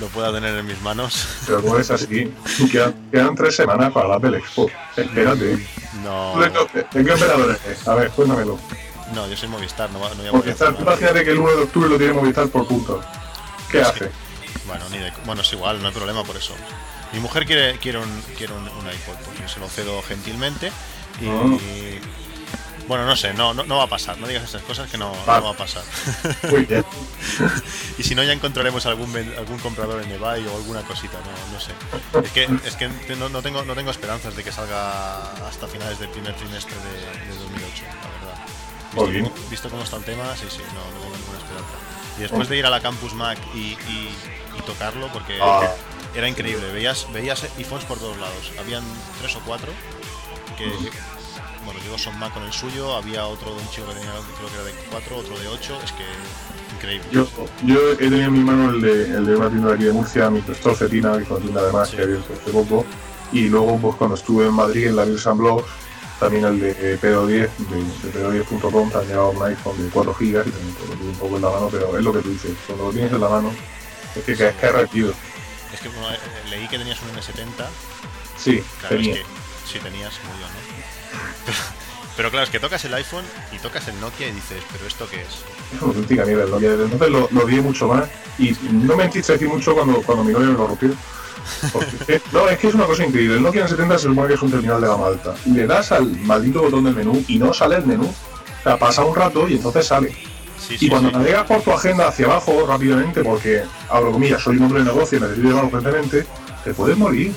lo 0.00 0.06
pueda 0.08 0.32
tener 0.32 0.56
en 0.56 0.66
mis 0.66 0.80
manos. 0.82 1.26
Pero 1.46 1.62
no 1.62 1.78
es 1.78 1.90
así. 1.90 2.32
Quedan, 2.70 2.94
quedan 3.10 3.34
tres 3.34 3.56
semanas 3.56 3.92
para 3.92 4.08
la 4.08 4.14
Apple 4.16 4.38
Expo. 4.38 4.70
Espérate. 4.96 5.66
No, 6.04 6.32
¿Tú 6.34 6.40
¿De 6.40 7.04
qué, 7.04 7.12
operador 7.12 7.58
eres? 7.64 7.86
A 7.88 7.94
ver, 7.94 8.10
cuéntamelo. 8.10 8.58
no, 9.14 9.26
yo 9.28 9.36
soy 9.36 9.48
Movistar, 9.48 9.90
no, 9.90 9.98
no 9.98 10.14
voy 10.14 10.26
a 10.28 10.32
Movistar, 10.32 10.74
imagínate 10.78 11.24
que 11.24 11.30
el 11.32 11.38
1 11.38 11.50
de 11.56 11.62
octubre 11.62 11.88
lo 11.90 11.98
tiene 11.98 12.12
Movistar 12.12 12.48
por 12.48 12.66
puntos. 12.66 13.04
¿Qué 13.70 13.80
hace? 13.80 14.10
Bueno, 14.66 14.84
ni 14.90 14.98
de- 14.98 15.12
bueno, 15.24 15.42
es 15.42 15.52
igual, 15.52 15.80
no 15.82 15.88
hay 15.88 15.94
problema 15.94 16.22
por 16.24 16.36
eso. 16.36 16.54
Mi 17.12 17.20
mujer 17.20 17.46
quiere, 17.46 17.78
quiere, 17.78 17.98
un, 17.98 18.22
quiere 18.36 18.52
un, 18.52 18.62
un 18.62 18.86
iPod, 18.86 19.14
porque 19.24 19.48
se 19.48 19.58
lo 19.60 19.68
cedo 19.68 20.02
gentilmente. 20.02 20.70
Y, 21.20 21.26
Ah. 21.28 21.58
Bueno, 22.88 23.04
no 23.06 23.14
sé, 23.16 23.32
no, 23.34 23.54
no, 23.54 23.62
no 23.64 23.76
va 23.76 23.84
a 23.84 23.88
pasar. 23.88 24.18
No 24.18 24.26
digas 24.26 24.42
esas 24.44 24.62
cosas 24.62 24.90
que 24.90 24.98
no, 24.98 25.12
no 25.14 25.42
va 25.42 25.50
a 25.50 25.56
pasar. 25.56 25.82
Muy 26.50 26.64
bien. 26.64 26.84
y 27.98 28.02
si 28.02 28.14
no, 28.14 28.24
ya 28.24 28.32
encontraremos 28.32 28.84
algún 28.86 29.14
algún 29.38 29.58
comprador 29.58 30.02
en 30.02 30.10
eBay 30.10 30.44
o 30.46 30.56
alguna 30.56 30.82
cosita, 30.82 31.18
no, 31.20 31.52
no 31.52 31.60
sé. 31.60 31.72
Es 32.24 32.32
que, 32.32 32.48
es 32.66 32.74
que 32.76 33.16
no, 33.16 33.28
no 33.28 33.42
tengo, 33.42 33.62
no 33.64 33.74
tengo 33.74 33.90
esperanzas 33.90 34.34
de 34.34 34.42
que 34.42 34.50
salga 34.52 35.20
hasta 35.46 35.68
finales 35.68 35.98
del 36.00 36.08
primer 36.08 36.34
trimestre 36.34 36.74
de, 36.76 37.32
de 37.32 37.38
2008, 37.38 37.82
la 37.84 38.26
verdad. 38.26 38.44
Visto, 38.92 39.06
bien. 39.06 39.24
cómo, 39.28 39.48
visto 39.50 39.70
cómo 39.70 39.82
está 39.82 39.96
el 39.96 40.04
tema, 40.04 40.34
sí, 40.36 40.46
sí, 40.50 40.62
no, 40.74 40.80
no 40.80 41.00
tengo 41.02 41.16
ninguna 41.16 41.38
esperanza. 41.38 41.74
Y 42.16 42.20
después 42.22 42.48
de 42.48 42.56
ir 42.56 42.66
a 42.66 42.70
la 42.70 42.80
Campus 42.80 43.12
Mac 43.14 43.38
y, 43.54 43.58
y- 43.58 44.16
y 44.58 44.62
tocarlo, 44.66 45.08
porque 45.12 45.38
Ah. 45.40 45.68
era 46.14 46.26
increíble, 46.26 46.72
veías, 46.72 47.06
veías 47.12 47.44
iPhones 47.58 47.84
por 47.84 47.98
todos 47.98 48.16
lados. 48.16 48.50
Habían 48.58 48.82
tres 49.20 49.36
o 49.36 49.40
cuatro 49.40 49.70
que, 50.56 50.64
bueno, 51.72 51.80
yo 51.86 51.98
son 51.98 52.18
Mac 52.18 52.32
con 52.32 52.42
el 52.44 52.52
suyo, 52.52 52.94
había 52.96 53.26
otro 53.26 53.54
de 53.54 53.60
un 53.60 53.70
chico 53.70 53.86
que 53.88 53.94
tenía, 53.94 54.12
creo 54.36 54.48
que 54.48 54.54
era 54.54 54.64
de 54.64 54.72
4, 54.90 55.16
otro 55.16 55.38
de 55.38 55.48
8, 55.48 55.78
es 55.84 55.92
que 55.92 56.04
increíble. 56.76 57.06
Yo, 57.12 57.26
yo 57.64 57.92
he 57.92 57.96
tenido 57.96 58.22
en 58.24 58.32
mi 58.32 58.40
mano 58.40 58.70
el 58.70 58.80
de, 58.80 59.02
el 59.16 59.26
de 59.26 59.36
una 59.36 59.48
tienda 59.50 59.68
de 59.68 59.74
aquí 59.74 59.84
de 59.84 59.92
Murcia, 59.92 60.30
Microstore 60.30 60.76
Cetina, 60.76 61.16
que 61.18 61.24
es 61.24 61.30
una 61.30 61.40
tienda 61.40 61.60
además 61.60 61.88
Sí. 61.90 61.96
que 61.96 62.02
abierto 62.04 62.32
hace 62.40 62.50
poco. 62.52 62.84
Y 63.32 63.48
luego, 63.48 63.78
pues 63.78 63.96
cuando 63.96 64.16
estuve 64.16 64.46
en 64.46 64.54
Madrid, 64.54 64.86
en 64.86 64.96
la 64.96 65.04
Bills 65.04 65.26
and 65.26 65.38
Blogs, 65.40 65.64
también 66.18 66.44
el 66.46 66.58
de 66.58 66.98
P10, 67.00 67.26
de, 67.26 67.38
de 68.10 68.42
P10.com, 68.44 68.90
te 68.90 68.96
han 68.98 69.06
llevado 69.06 69.30
un 69.30 69.42
iPhone 69.44 69.84
de 69.84 69.90
4 69.90 70.14
GB 70.18 70.24
y 70.24 70.32
también 70.32 70.74
lo 70.88 70.94
tuve 70.96 71.08
un 71.10 71.14
poco 71.16 71.36
en 71.36 71.42
la 71.42 71.50
mano, 71.50 71.68
pero 71.70 71.98
es 71.98 72.02
lo 72.04 72.12
que 72.14 72.20
tú 72.20 72.30
dices, 72.30 72.52
cuando 72.66 72.84
lo 72.86 72.90
tienes 72.92 73.12
en 73.12 73.20
la 73.20 73.28
mano, 73.28 73.52
es 74.16 74.24
que 74.24 74.34
caes 74.36 74.54
caes 74.60 74.72
rápido. 74.72 75.12
Es 75.74 75.80
que 75.80 75.88
bueno, 75.90 76.10
eh, 76.10 76.18
leí 76.50 76.66
que 76.68 76.78
tenías 76.78 76.98
un 77.02 77.08
N70, 77.10 77.66
Sí, 78.38 78.62
claro, 78.80 78.96
tenía. 78.96 79.12
es 79.14 79.18
que 79.20 79.26
sí 79.72 79.78
tenías, 79.80 80.12
muy 80.24 80.38
bien, 80.38 80.48
¿no? 80.50 80.97
Pero, 81.46 81.58
pero 82.16 82.30
claro, 82.30 82.44
es 82.44 82.50
que 82.50 82.60
tocas 82.60 82.84
el 82.84 82.94
iPhone 82.94 83.24
y 83.52 83.58
tocas 83.58 83.86
el 83.88 83.98
Nokia 84.00 84.28
y 84.28 84.32
dices, 84.32 84.62
¿pero 84.72 84.86
esto 84.86 85.08
qué 85.10 85.22
es? 85.22 85.80
Auténtica 85.82 86.24
mierda 86.24 86.44
el 86.44 86.50
Nokia. 86.50 86.70
Desde 86.70 86.84
entonces 86.84 87.10
lo, 87.10 87.28
lo 87.30 87.44
odié 87.44 87.60
mucho 87.60 87.88
más 87.88 88.04
y 88.38 88.56
no 88.70 88.96
me 88.96 89.04
entristece 89.04 89.46
mucho 89.46 89.74
cuando, 89.74 90.02
cuando 90.02 90.24
mi 90.24 90.32
novia 90.32 90.48
me 90.48 90.52
lo 90.54 90.66
rompió. 90.66 90.90
Porque 91.72 91.96
que- 92.06 92.22
no, 92.32 92.48
es 92.48 92.58
que 92.58 92.68
es 92.68 92.74
una 92.74 92.84
cosa 92.86 93.04
increíble. 93.04 93.36
El 93.36 93.42
Nokia 93.42 93.66
N70 93.66 93.92
se 93.98 94.02
supone 94.08 94.28
que 94.28 94.34
es 94.34 94.42
un 94.42 94.50
terminal 94.50 94.80
de 94.80 94.88
gama 94.88 95.06
alta. 95.06 95.34
Le 95.46 95.66
das 95.66 95.92
al 95.92 96.06
maldito 96.20 96.62
botón 96.62 96.84
del 96.84 96.94
menú 96.94 97.24
y 97.28 97.38
no 97.38 97.54
sale 97.54 97.76
el 97.76 97.86
menú. 97.86 98.06
O 98.06 98.62
sea, 98.62 98.76
pasa 98.78 99.04
un 99.04 99.14
rato 99.14 99.48
y 99.48 99.54
entonces 99.54 99.86
sale. 99.86 100.10
Sí, 100.58 100.74
Y 100.74 100.78
sí, 100.78 100.88
cuando 100.90 101.08
sí. 101.10 101.16
navegas 101.16 101.46
por 101.46 101.62
tu 101.62 101.72
agenda 101.72 102.08
hacia 102.08 102.26
abajo 102.26 102.66
rápidamente, 102.66 103.22
porque, 103.22 103.62
abro 103.88 104.10
comillas, 104.12 104.42
soy 104.42 104.56
un 104.56 104.64
hombre 104.64 104.80
de 104.80 104.86
negocio 104.86 105.16
y 105.18 105.20
necesito 105.22 105.48
llevarlo 105.48 105.68
urgentemente, 105.68 106.26
te 106.64 106.74
puedes 106.74 106.98
morir. 106.98 107.32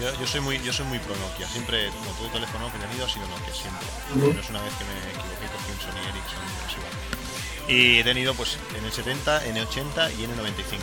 Yo, 0.00 0.12
yo 0.20 0.26
soy 0.26 0.40
muy 0.40 0.60
yo 0.62 0.72
soy 0.72 0.86
muy 0.86 0.98
pro 0.98 1.14
Nokia, 1.16 1.46
siempre, 1.48 1.88
como 1.90 2.10
todo 2.18 2.28
teléfono 2.28 2.70
que 2.72 2.78
he 2.78 2.80
tenido 2.80 3.06
ha 3.06 3.08
sido 3.08 3.26
Nokia, 3.28 3.54
siempre. 3.54 3.86
No 4.14 4.40
es 4.40 4.50
una 4.50 4.62
vez 4.62 4.72
que 4.74 4.84
me 4.84 4.98
equivoqué, 5.10 5.46
cogí 5.54 5.70
un 5.72 5.80
Sony 5.80 6.00
Ericsson 6.10 6.42
es 6.66 6.72
igual. 6.72 7.68
Y 7.68 7.98
he 8.00 8.04
tenido 8.04 8.34
pues 8.34 8.58
N70, 8.74 9.42
N80 9.54 10.12
y 10.18 10.26
N95. 10.26 10.80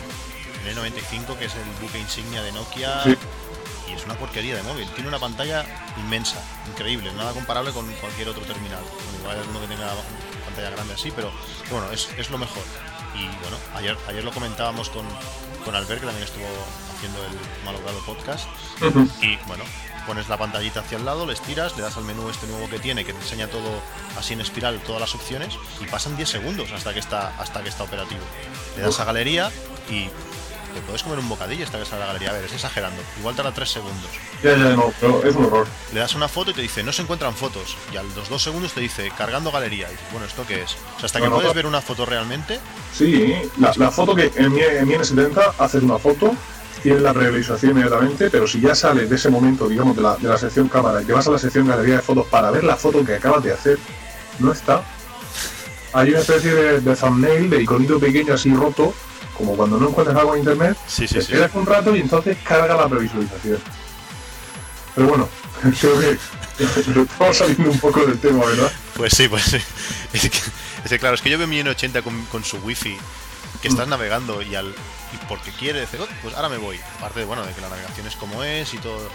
N95 0.74 1.38
que 1.38 1.44
es 1.46 1.54
el 1.54 1.64
buque 1.80 1.98
insignia 1.98 2.42
de 2.42 2.52
Nokia 2.52 3.02
Sí. 3.04 3.16
y 3.88 3.92
es 3.92 4.04
una 4.04 4.14
porquería 4.14 4.56
de 4.56 4.62
móvil. 4.62 4.88
Tiene 4.90 5.08
una 5.08 5.18
pantalla 5.18 5.64
inmensa, 5.98 6.42
increíble, 6.68 7.12
nada 7.12 7.32
comparable 7.32 7.72
con 7.72 7.90
cualquier 7.94 8.28
otro 8.28 8.42
terminal. 8.44 8.80
Bueno, 8.82 9.18
igual 9.20 9.34
hay 9.36 9.40
alguno 9.42 9.60
que 9.60 9.66
tenga 9.66 9.92
pantalla 10.46 10.70
grande 10.70 10.94
así, 10.94 11.10
pero 11.10 11.30
bueno, 11.70 11.90
es, 11.92 12.08
es 12.16 12.30
lo 12.30 12.38
mejor. 12.38 12.62
Y 13.14 13.26
bueno, 13.42 13.58
ayer, 13.74 13.96
ayer 14.08 14.24
lo 14.24 14.32
comentábamos 14.32 14.88
con, 14.88 15.06
con 15.64 15.74
Albert, 15.74 16.00
que 16.00 16.06
también 16.06 16.24
estuvo 16.26 16.46
haciendo 17.02 17.18
el 17.24 17.64
malogrado 17.64 17.98
podcast. 18.06 18.46
Y 19.20 19.36
bueno, 19.48 19.64
pones 20.06 20.28
la 20.28 20.36
pantallita 20.38 20.80
hacia 20.80 20.98
el 20.98 21.04
lado, 21.04 21.26
le 21.26 21.32
estiras, 21.32 21.76
le 21.76 21.82
das 21.82 21.96
al 21.96 22.04
menú 22.04 22.28
este 22.28 22.46
nuevo 22.46 22.68
que 22.70 22.78
tiene, 22.78 23.04
que 23.04 23.12
te 23.12 23.18
enseña 23.20 23.48
todo 23.48 23.80
así 24.16 24.34
en 24.34 24.40
espiral, 24.40 24.80
todas 24.86 25.00
las 25.00 25.14
opciones, 25.14 25.54
y 25.80 25.86
pasan 25.86 26.16
10 26.16 26.28
segundos 26.28 26.70
hasta 26.72 26.92
que 26.94 27.00
está, 27.00 27.34
hasta 27.40 27.62
que 27.62 27.68
está 27.70 27.82
operativo. 27.82 28.20
Le 28.76 28.82
das 28.82 29.00
a 29.00 29.04
galería 29.04 29.50
y 29.90 30.04
te 30.74 30.80
puedes 30.86 31.02
comer 31.02 31.18
un 31.18 31.28
bocadillo 31.28 31.64
hasta 31.64 31.78
que 31.78 31.84
sale 31.84 32.00
la 32.00 32.06
galería. 32.06 32.30
A 32.30 32.32
ver, 32.34 32.44
es 32.44 32.52
exagerando. 32.52 33.02
Igual 33.18 33.34
tarda 33.34 33.52
3 33.52 33.68
segundos. 33.68 34.10
Ya, 34.42 34.50
ya, 34.56 34.76
no, 34.76 34.92
pero 35.00 35.22
es 35.24 35.34
un 35.34 35.44
horror. 35.46 35.66
Le 35.92 36.00
das 36.00 36.14
una 36.14 36.28
foto 36.28 36.52
y 36.52 36.54
te 36.54 36.62
dice, 36.62 36.82
no 36.82 36.92
se 36.92 37.02
encuentran 37.02 37.34
fotos. 37.34 37.76
Y 37.92 37.96
a 37.96 38.02
los 38.02 38.28
2 38.28 38.42
segundos 38.42 38.72
te 38.72 38.80
dice, 38.80 39.10
cargando 39.18 39.50
galería. 39.52 39.88
Y 39.88 39.90
dices, 39.92 40.06
bueno, 40.12 40.26
¿esto 40.26 40.44
qué 40.46 40.62
es? 40.62 40.76
O 40.96 40.98
sea, 41.00 41.06
hasta 41.06 41.18
que 41.18 41.24
No, 41.24 41.30
no, 41.30 41.36
puedes 41.36 41.50
no. 41.50 41.54
ver 41.54 41.66
una 41.66 41.80
foto 41.82 42.06
realmente, 42.06 42.58
Sí, 42.96 43.34
la, 43.58 43.72
la 43.76 43.90
foto 43.90 44.14
que 44.14 44.30
en 44.36 44.52
mi, 44.52 44.60
en 44.62 44.86
mi 44.88 44.94
N70 44.94 45.54
haces 45.58 45.82
una 45.82 45.98
foto, 45.98 46.34
tienes 46.82 47.02
la 47.02 47.12
previsualización 47.12 47.72
inmediatamente, 47.72 48.30
pero 48.30 48.46
si 48.46 48.60
ya 48.60 48.74
sales 48.74 49.08
de 49.08 49.16
ese 49.16 49.30
momento, 49.30 49.68
digamos, 49.68 49.96
de 49.96 50.02
la, 50.02 50.16
de 50.16 50.28
la 50.28 50.38
sección 50.38 50.68
cámara 50.68 51.02
y 51.02 51.04
te 51.04 51.12
vas 51.12 51.26
a 51.26 51.30
la 51.30 51.38
sección 51.38 51.66
galería 51.66 51.96
de 51.96 52.02
fotos 52.02 52.26
para 52.26 52.50
ver 52.50 52.64
la 52.64 52.76
foto 52.76 53.04
que 53.04 53.14
acabas 53.14 53.42
de 53.44 53.52
hacer, 53.52 53.78
no 54.38 54.52
está. 54.52 54.82
Hay 55.92 56.10
una 56.10 56.20
especie 56.20 56.54
de, 56.54 56.80
de 56.80 56.96
thumbnail, 56.96 57.50
de 57.50 57.62
iconito 57.62 58.00
pequeño 58.00 58.34
así 58.34 58.52
roto, 58.54 58.94
como 59.36 59.56
cuando 59.56 59.78
no 59.78 59.88
encuentras 59.88 60.16
algo 60.16 60.34
en 60.34 60.40
internet, 60.40 60.76
sí, 60.86 61.02
te 61.02 61.08
sí, 61.08 61.14
sí. 61.14 61.18
esperas 61.20 61.54
un 61.54 61.66
rato 61.66 61.94
y 61.94 62.00
entonces 62.00 62.36
carga 62.44 62.74
la 62.74 62.88
previsualización. 62.88 63.58
Pero 64.94 65.08
bueno, 65.08 65.28
creo 65.80 66.00
que 66.00 66.18
estamos 66.58 67.36
saliendo 67.36 67.70
un 67.70 67.78
poco 67.78 68.04
del 68.04 68.18
tema, 68.18 68.44
¿verdad? 68.44 68.72
Pues 68.94 69.12
sí, 69.14 69.28
pues 69.28 69.44
sí. 69.44 69.58
Es 70.12 70.28
que, 70.28 70.38
es 70.84 70.90
que, 70.90 70.98
claro, 70.98 71.14
es 71.14 71.22
que 71.22 71.30
yo 71.30 71.38
veo 71.38 71.46
mi 71.46 71.58
N80 71.62 72.02
con, 72.02 72.22
con 72.26 72.44
su 72.44 72.58
wifi, 72.58 72.98
que 73.62 73.68
estás 73.68 73.88
navegando 73.88 74.42
y 74.42 74.54
al 74.54 74.74
y 75.12 75.16
porque 75.28 75.50
quiere 75.52 75.80
decir, 75.80 76.00
"Oh, 76.00 76.06
pues 76.22 76.34
ahora 76.34 76.48
me 76.48 76.58
voy. 76.58 76.80
Aparte 76.98 77.20
de, 77.20 77.26
bueno, 77.26 77.44
de 77.44 77.52
que 77.54 77.60
la 77.60 77.68
navegación 77.68 78.06
es 78.06 78.16
como 78.16 78.42
es 78.44 78.72
y 78.74 78.78
todo, 78.78 79.08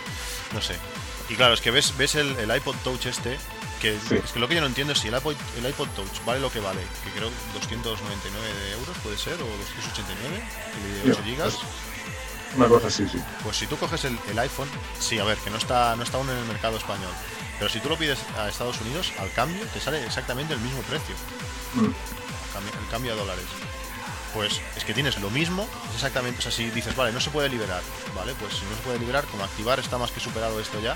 no 0.54 0.62
sé. 0.62 0.76
Y 1.30 1.36
claro, 1.36 1.54
es 1.54 1.62
que 1.62 1.72
ves, 1.72 1.96
ves 1.98 2.16
el, 2.16 2.38
el 2.38 2.56
iPod 2.56 2.76
Touch 2.84 3.06
este 3.08 3.38
Que, 3.82 3.98
Sí. 4.10 4.16
Es 4.16 4.32
que 4.32 4.40
lo 4.40 4.48
que 4.48 4.56
yo 4.56 4.62
no 4.62 4.68
entiendo 4.68 4.94
es 4.94 5.00
si 5.00 5.08
el 5.10 5.16
iPod, 5.16 5.36
el 5.58 5.66
iPod 5.68 5.88
Touch 5.90 6.24
vale 6.26 6.40
lo 6.40 6.50
que 6.52 6.60
vale, 6.60 6.82
que 7.04 7.12
creo 7.12 7.30
299 7.54 8.72
euros 8.74 8.98
puede 9.04 9.18
ser, 9.18 9.34
o 9.36 9.46
289, 9.46 10.44
el 10.78 11.04
de 11.06 11.12
8 11.12 11.20
Ya, 11.20 11.26
gigas. 11.26 11.58
Una 12.56 12.68
cosa 12.68 12.88
así, 12.88 13.08
sí. 13.08 13.20
Pues 13.44 13.58
si 13.58 13.68
tú 13.68 13.78
coges 13.78 14.04
el, 14.06 14.18
el 14.30 14.40
iPhone, 14.40 14.70
sí, 15.00 15.20
a 15.20 15.26
ver, 15.26 15.38
que 15.40 15.50
no 15.52 15.58
está, 15.58 15.96
no 15.96 16.04
está 16.04 16.18
aún 16.18 16.30
en 16.30 16.38
el 16.38 16.46
mercado 16.46 16.78
español, 16.78 17.12
pero 17.60 17.70
si 17.70 17.80
tú 17.80 17.90
lo 17.90 17.98
pides 17.98 18.18
a 18.40 18.48
Estados 18.50 18.80
Unidos, 18.82 19.12
al 19.20 19.32
cambio 19.34 19.64
te 19.74 19.80
sale 19.80 20.04
exactamente 20.06 20.54
el 20.56 20.60
mismo 20.62 20.82
precio, 20.84 21.14
Mm. 21.76 21.86
el 21.86 22.90
cambio 22.90 23.14
a 23.14 23.16
dólares. 23.16 23.46
Pues 24.34 24.62
es 24.76 24.84
que 24.84 24.94
tienes 24.94 25.20
lo 25.20 25.30
mismo, 25.30 25.68
es 25.90 25.96
exactamente, 25.96 26.40
o 26.40 26.42
sea, 26.42 26.52
si 26.52 26.70
dices, 26.70 26.96
vale, 26.96 27.12
no 27.12 27.20
se 27.22 27.30
puede 27.32 27.50
liberar, 27.50 27.82
vale, 28.16 28.34
pues 28.40 28.54
si 28.54 28.66
no 28.66 28.76
se 28.76 28.82
puede 28.84 29.00
liberar, 29.00 29.26
como 29.26 29.44
activar 29.44 29.80
está 29.80 29.98
más 29.98 30.12
que 30.12 30.20
superado 30.20 30.60
esto 30.60 30.80
ya, 30.80 30.96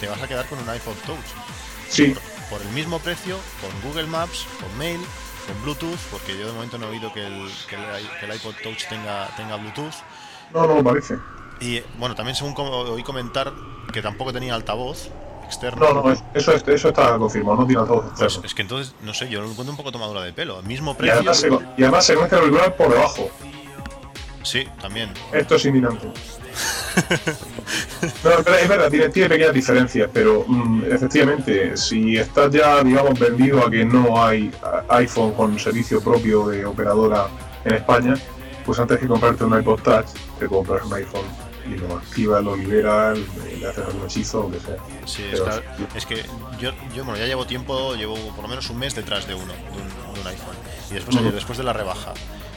te 0.00 0.08
vas 0.08 0.20
a 0.20 0.26
quedar 0.26 0.46
con 0.48 0.58
un 0.58 0.74
iPod 0.74 0.96
Touch. 1.06 1.18
Sí, 1.88 2.06
Por, 2.06 2.22
por 2.58 2.62
el 2.62 2.68
mismo 2.70 2.98
precio, 2.98 3.38
con 3.60 3.70
Google 3.82 4.06
Maps, 4.06 4.46
con 4.60 4.76
Mail, 4.78 5.00
con 5.46 5.62
Bluetooth, 5.62 5.98
porque 6.10 6.36
yo 6.38 6.46
de 6.46 6.52
momento 6.52 6.78
no 6.78 6.86
he 6.86 6.90
oído 6.90 7.12
que 7.12 7.26
el, 7.26 7.50
que 7.68 7.76
el, 7.76 7.82
i- 8.04 8.10
que 8.18 8.26
el 8.26 8.34
iPod 8.34 8.54
Touch 8.62 8.86
tenga, 8.88 9.28
tenga 9.36 9.56
Bluetooth. 9.56 9.94
no, 10.52 10.66
no 10.66 10.82
parece. 10.82 11.16
Y 11.60 11.80
bueno, 11.98 12.14
también 12.14 12.34
según 12.34 12.54
oí 12.58 13.02
comentar 13.02 13.52
que 13.92 14.00
tampoco 14.02 14.32
tenía 14.32 14.54
altavoz 14.54 15.10
externo. 15.50 15.92
No, 15.92 16.02
no, 16.02 16.12
es- 16.12 16.22
eso, 16.34 16.52
es- 16.52 16.66
eso 16.66 16.88
está 16.88 17.16
confirmado, 17.18 17.58
no 17.58 17.66
tiene 17.66 17.82
altavoz 17.82 18.04
Pues 18.10 18.22
externo. 18.22 18.46
es 18.46 18.54
que 18.54 18.62
entonces, 18.62 18.94
no 19.02 19.12
sé, 19.14 19.28
yo 19.28 19.40
lo 19.40 19.50
encuentro 19.50 19.72
un 19.72 19.76
poco 19.76 19.92
tomadura 19.92 20.22
de 20.22 20.32
pelo. 20.32 20.62
Mismo 20.62 20.92
Y 20.92 20.94
precio. 20.94 21.14
además, 21.16 21.36
se, 21.38 21.48
y 21.48 21.82
además 21.82 22.04
se 22.06 22.14
conecta 22.14 22.36
el 22.36 22.42
auricular 22.42 22.76
por 22.76 22.90
debajo. 22.90 23.30
Sí, 24.42 24.66
también. 24.80 25.10
Esto 25.32 25.56
es 25.56 25.64
inminente. 25.66 26.08
No, 28.24 28.30
es 28.30 28.44
verdad, 28.44 28.60
es 28.60 28.68
verdad, 28.68 28.90
tiene, 28.90 29.08
tiene 29.10 29.28
pequeñas 29.28 29.54
diferencias, 29.54 30.10
pero 30.12 30.44
mm, 30.46 30.84
efectivamente, 30.90 31.76
si 31.76 32.16
estás 32.16 32.50
ya, 32.50 32.82
digamos, 32.82 33.16
vendido 33.18 33.64
a 33.64 33.70
que 33.70 33.84
no 33.84 34.22
hay 34.22 34.50
iPhone 34.88 35.32
con 35.34 35.58
servicio 35.58 36.00
propio 36.02 36.48
de 36.48 36.64
operadora 36.66 37.28
en 37.64 37.74
España, 37.74 38.14
pues 38.64 38.78
antes 38.80 38.98
que 38.98 39.06
comprarte 39.06 39.44
un 39.44 39.58
iPod 39.58 39.80
Touch, 39.82 40.06
te 40.38 40.46
compras 40.48 40.84
un 40.84 40.94
iPhone 40.94 41.26
y 41.66 41.76
lo 41.76 41.96
activas, 41.96 42.42
lo 42.44 42.56
liberas, 42.56 43.18
le 43.58 43.66
haces 43.68 43.84
algún 43.86 44.04
hechizo, 44.06 44.42
lo 44.42 44.50
que 44.50 44.60
sea. 44.60 44.76
Sí, 45.06 45.24
Pero- 45.30 45.44
está- 45.48 45.62
es 45.94 46.06
que 46.06 46.24
yo, 46.60 46.70
yo 46.94 47.04
bueno, 47.04 47.16
ya 47.18 47.26
llevo 47.26 47.46
tiempo, 47.46 47.94
llevo 47.94 48.14
por 48.34 48.42
lo 48.42 48.48
menos 48.48 48.68
un 48.70 48.78
mes 48.78 48.94
detrás 48.94 49.26
de 49.26 49.34
uno, 49.34 49.52
de 49.52 49.80
un, 49.82 50.14
de 50.14 50.20
un 50.20 50.26
iPhone. 50.26 50.56
Y 50.90 50.94
después 50.94 51.16
ayer, 51.16 51.32
después 51.34 51.58
de 51.58 51.64
la 51.64 51.72
rebaja 51.72 52.12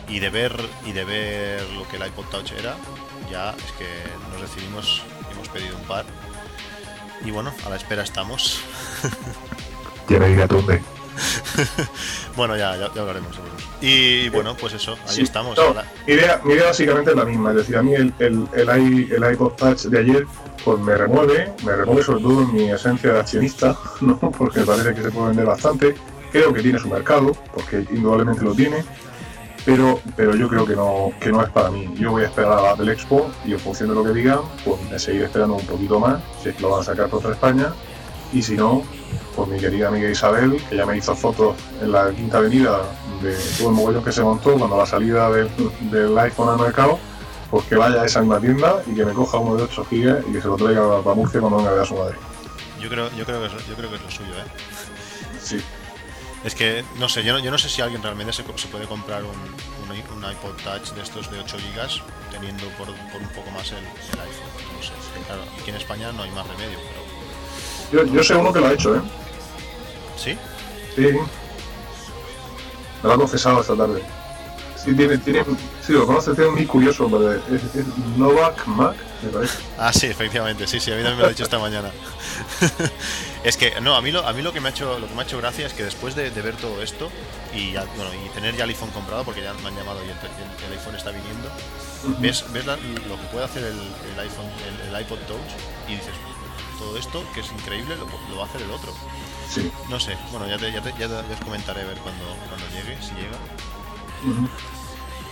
y 0.07 0.19
de 0.19 0.29
ver 0.29 0.53
y 0.85 0.91
de 0.91 1.03
ver 1.05 1.63
lo 1.71 1.87
que 1.87 1.97
el 1.97 2.05
iPod 2.07 2.25
Touch 2.25 2.51
era, 2.53 2.75
ya 3.31 3.51
es 3.51 3.71
que 3.73 3.87
nos 4.31 4.41
decidimos, 4.41 5.01
hemos 5.31 5.47
pedido 5.49 5.75
un 5.77 5.83
par. 5.83 6.05
Y 7.25 7.31
bueno, 7.31 7.53
a 7.65 7.69
la 7.69 7.75
espera 7.77 8.03
estamos. 8.03 8.59
Tiene 10.07 10.31
Igatunde. 10.31 10.81
Bueno, 12.35 12.57
ya, 12.57 12.75
ya, 12.75 12.89
ya 12.93 13.01
hablaremos. 13.01 13.31
Y 13.81 14.29
bueno, 14.29 14.55
pues 14.59 14.73
eso, 14.73 14.93
ahí 15.07 15.15
Sí, 15.15 15.21
estamos. 15.21 15.55
no, 15.57 15.73
mi, 16.07 16.13
idea, 16.13 16.41
mi 16.43 16.53
idea 16.53 16.65
básicamente 16.67 17.11
es 17.11 17.17
la 17.17 17.25
misma, 17.25 17.51
es 17.51 17.57
decir, 17.57 17.77
a 17.77 17.83
mí 17.83 17.93
el, 17.93 18.11
el, 18.19 18.47
el, 18.53 18.69
el 19.11 19.33
iPod 19.33 19.53
Touch 19.53 19.81
de 19.83 19.99
ayer 19.99 20.25
pues 20.65 20.79
me 20.79 20.95
remueve, 20.95 21.53
me 21.63 21.75
remueve 21.75 22.03
sobre 22.03 22.23
todo 22.23 22.41
en 22.41 22.53
mi 22.53 22.69
esencia 22.71 23.13
de 23.13 23.19
accionista, 23.19 23.77
¿no? 24.01 24.17
porque 24.17 24.61
parece 24.61 24.95
que 24.95 25.03
se 25.03 25.11
puede 25.11 25.27
vender 25.27 25.45
bastante, 25.45 25.93
creo 26.31 26.53
que 26.53 26.61
tiene 26.63 26.79
su 26.79 26.87
mercado, 26.87 27.33
porque 27.53 27.85
indudablemente 27.91 28.43
lo 28.43 28.55
tiene, 28.55 28.83
pero, 29.65 29.99
pero 30.15 30.35
yo 30.35 30.47
creo 30.49 30.65
que 30.65 30.75
no, 30.75 31.11
que 31.19 31.31
no 31.31 31.43
es 31.43 31.49
para 31.49 31.69
mí. 31.69 31.93
Yo 31.95 32.11
voy 32.11 32.23
a 32.23 32.25
esperar 32.27 32.53
a 32.53 32.61
la 32.61 32.75
del 32.75 32.89
Expo 32.89 33.29
y 33.45 33.51
en 33.53 33.59
función 33.59 33.89
de 33.89 33.95
lo 33.95 34.03
que 34.03 34.11
digan, 34.11 34.39
pues 34.65 34.81
me 34.89 34.97
seguiré 34.97 35.25
esperando 35.25 35.55
un 35.55 35.65
poquito 35.65 35.99
más, 35.99 36.19
si 36.41 36.49
es 36.49 36.55
que 36.55 36.61
lo 36.61 36.69
van 36.71 36.81
a 36.81 36.83
sacar 36.83 37.09
por 37.09 37.21
toda 37.21 37.33
España, 37.33 37.67
y 38.31 38.41
si 38.41 38.55
no, 38.55 38.83
pues 39.35 39.49
mi 39.49 39.59
querida 39.59 39.87
amiga 39.87 40.09
Isabel, 40.09 40.61
que 40.69 40.77
ya 40.77 40.85
me 40.85 40.97
hizo 40.97 41.15
fotos 41.15 41.55
en 41.81 41.91
la 41.91 42.11
quinta 42.11 42.37
avenida 42.37 42.81
de 43.21 43.35
todo 43.57 43.69
el 43.69 43.75
mogollón 43.75 44.03
que 44.03 44.11
se 44.11 44.21
montó 44.21 44.53
cuando 44.57 44.77
la 44.77 44.85
salida 44.85 45.29
del, 45.31 45.49
del 45.91 46.17
iPhone 46.17 46.49
al 46.49 46.59
mercado, 46.59 46.99
pues 47.49 47.65
que 47.65 47.75
vaya 47.75 48.01
a 48.01 48.05
esa 48.05 48.19
misma 48.21 48.39
tienda 48.39 48.81
y 48.85 48.95
que 48.95 49.05
me 49.05 49.13
coja 49.13 49.37
uno 49.37 49.55
de 49.55 49.63
8 49.63 49.85
gigas 49.89 50.23
y 50.27 50.33
que 50.33 50.41
se 50.41 50.47
lo 50.47 50.55
traiga 50.55 51.01
para 51.01 51.15
Murcia 51.15 51.39
cuando 51.39 51.57
venga 51.57 51.71
a 51.71 51.73
ver 51.73 51.83
a 51.83 51.85
su 51.85 51.95
madre. 51.95 52.15
yo 52.81 52.89
creo, 52.89 53.09
yo 53.17 53.25
creo 53.25 53.39
que 53.41 53.47
es, 53.47 53.67
yo 53.67 53.75
creo 53.75 53.89
que 53.89 53.95
es 53.95 54.01
lo 54.03 54.11
suyo, 54.11 54.33
¿eh? 54.33 54.45
Sí. 55.41 55.61
Es 56.43 56.55
que, 56.55 56.83
no 56.99 57.07
sé, 57.07 57.23
yo 57.23 57.33
no, 57.33 57.39
yo 57.39 57.51
no 57.51 57.57
sé 57.57 57.69
si 57.69 57.81
alguien 57.81 58.03
realmente 58.03 58.33
se, 58.33 58.43
puede 58.43 58.85
comprar 58.85 59.23
un, 59.23 59.29
un 59.31 60.31
iPod 60.31 60.55
Touch 60.63 60.93
de 60.93 61.01
estos 61.01 61.31
de 61.31 61.39
8 61.39 61.57
GB 61.57 62.01
teniendo 62.31 62.67
por, 62.77 62.87
por 62.87 63.21
un 63.21 63.29
poco 63.29 63.51
más 63.51 63.71
el, 63.71 63.77
el 63.77 64.19
iPhone. 64.19 64.75
No 64.75 64.83
sé. 64.83 64.91
Claro, 65.25 65.43
aquí 65.59 65.69
en 65.69 65.75
España 65.77 66.11
no 66.11 66.23
hay 66.23 66.31
más 66.31 66.45
remedio, 66.47 66.79
pero. 67.91 68.05
Yo, 68.05 68.13
yo 68.13 68.23
sé 68.23 68.35
uno 68.35 68.51
que 68.51 68.59
lo 68.59 68.67
ha 68.67 68.73
hecho, 68.73 68.95
¿eh? 68.95 69.01
¿Sí? 70.17 70.37
Sí. 70.95 71.01
Me 73.01 73.09
lo 73.09 73.13
ha 73.13 73.17
confesado 73.17 73.61
esta 73.61 73.75
tarde. 73.75 74.01
Sí, 74.77 74.93
tiene, 74.95 75.17
tiene, 75.17 75.45
sí, 75.85 75.93
lo 75.93 76.05
conoces, 76.05 76.35
tiene 76.35 76.49
un 76.49 76.55
muy 76.55 76.65
curioso, 76.65 77.07
pero 77.09 77.31
es, 77.33 77.41
es 77.73 77.85
Novak 78.17 78.65
Mac, 78.67 78.95
me 79.21 79.29
parece. 79.29 79.57
Ah, 79.77 79.93
sí, 79.93 80.07
efectivamente, 80.07 80.67
sí, 80.67 80.77
sí, 80.81 80.91
a 80.91 80.95
mí 80.95 81.01
también 81.03 81.15
me 81.17 81.21
lo 81.21 81.27
ha 81.27 81.29
dicho 81.29 81.43
esta 81.43 81.57
mañana. 81.57 81.89
es 83.45 83.55
que, 83.55 83.79
no, 83.79 83.95
a 83.95 84.01
mí, 84.01 84.11
lo, 84.11 84.27
a 84.27 84.33
mí 84.33 84.41
lo, 84.41 84.51
que 84.51 84.59
me 84.59 84.67
ha 84.67 84.71
hecho, 84.71 84.99
lo 84.99 85.07
que 85.07 85.13
me 85.13 85.21
ha 85.21 85.23
hecho 85.23 85.37
gracia 85.37 85.65
es 85.67 85.73
que 85.73 85.83
después 85.83 86.15
de, 86.15 86.31
de 86.31 86.41
ver 86.41 86.55
todo 86.57 86.81
esto 86.81 87.09
y, 87.53 87.71
ya, 87.71 87.85
bueno, 87.95 88.11
y 88.13 88.27
tener 88.33 88.57
ya 88.57 88.65
el 88.65 88.71
iPhone 88.71 88.89
comprado, 88.91 89.23
porque 89.23 89.41
ya 89.41 89.53
me 89.53 89.69
han 89.69 89.75
llamado 89.77 89.99
y 90.01 90.09
el, 90.09 90.17
el- 90.17 90.65
el 90.73 90.77
iPhone 90.77 90.95
está 90.95 91.11
viniendo, 91.11 91.49
ves, 92.19 92.43
ves 92.51 92.65
la- 92.65 92.75
lo 92.75 93.15
que 93.21 93.27
puede 93.31 93.45
hacer 93.45 93.63
el, 93.63 93.79
el 93.79 94.19
iPhone, 94.19 94.49
el, 94.67 94.93
el 94.95 95.01
iPod 95.01 95.19
Touch 95.27 95.39
y 95.87 95.91
dices, 95.95 96.11
todo 96.83 96.97
esto, 96.97 97.23
que 97.33 97.39
es 97.41 97.51
increíble, 97.51 97.95
lo, 97.95 98.05
lo 98.29 98.37
va 98.37 98.43
a 98.43 98.47
hacer 98.47 98.61
el 98.61 98.71
otro. 98.71 98.91
Sí. 99.49 99.71
No 99.89 99.99
sé, 99.99 100.17
bueno, 100.31 100.47
ya 100.47 100.57
te, 100.57 100.71
ya 100.71 100.81
te, 100.81 100.89
ya 100.91 101.07
te- 101.07 101.27
ya 101.29 101.33
os 101.33 101.39
comentaré 101.43 101.81
a 101.81 101.85
ver 101.85 101.97
cuando, 101.97 102.23
cuando 102.49 102.65
llegue, 102.69 102.97
si 103.01 103.13
llega. 103.15 103.37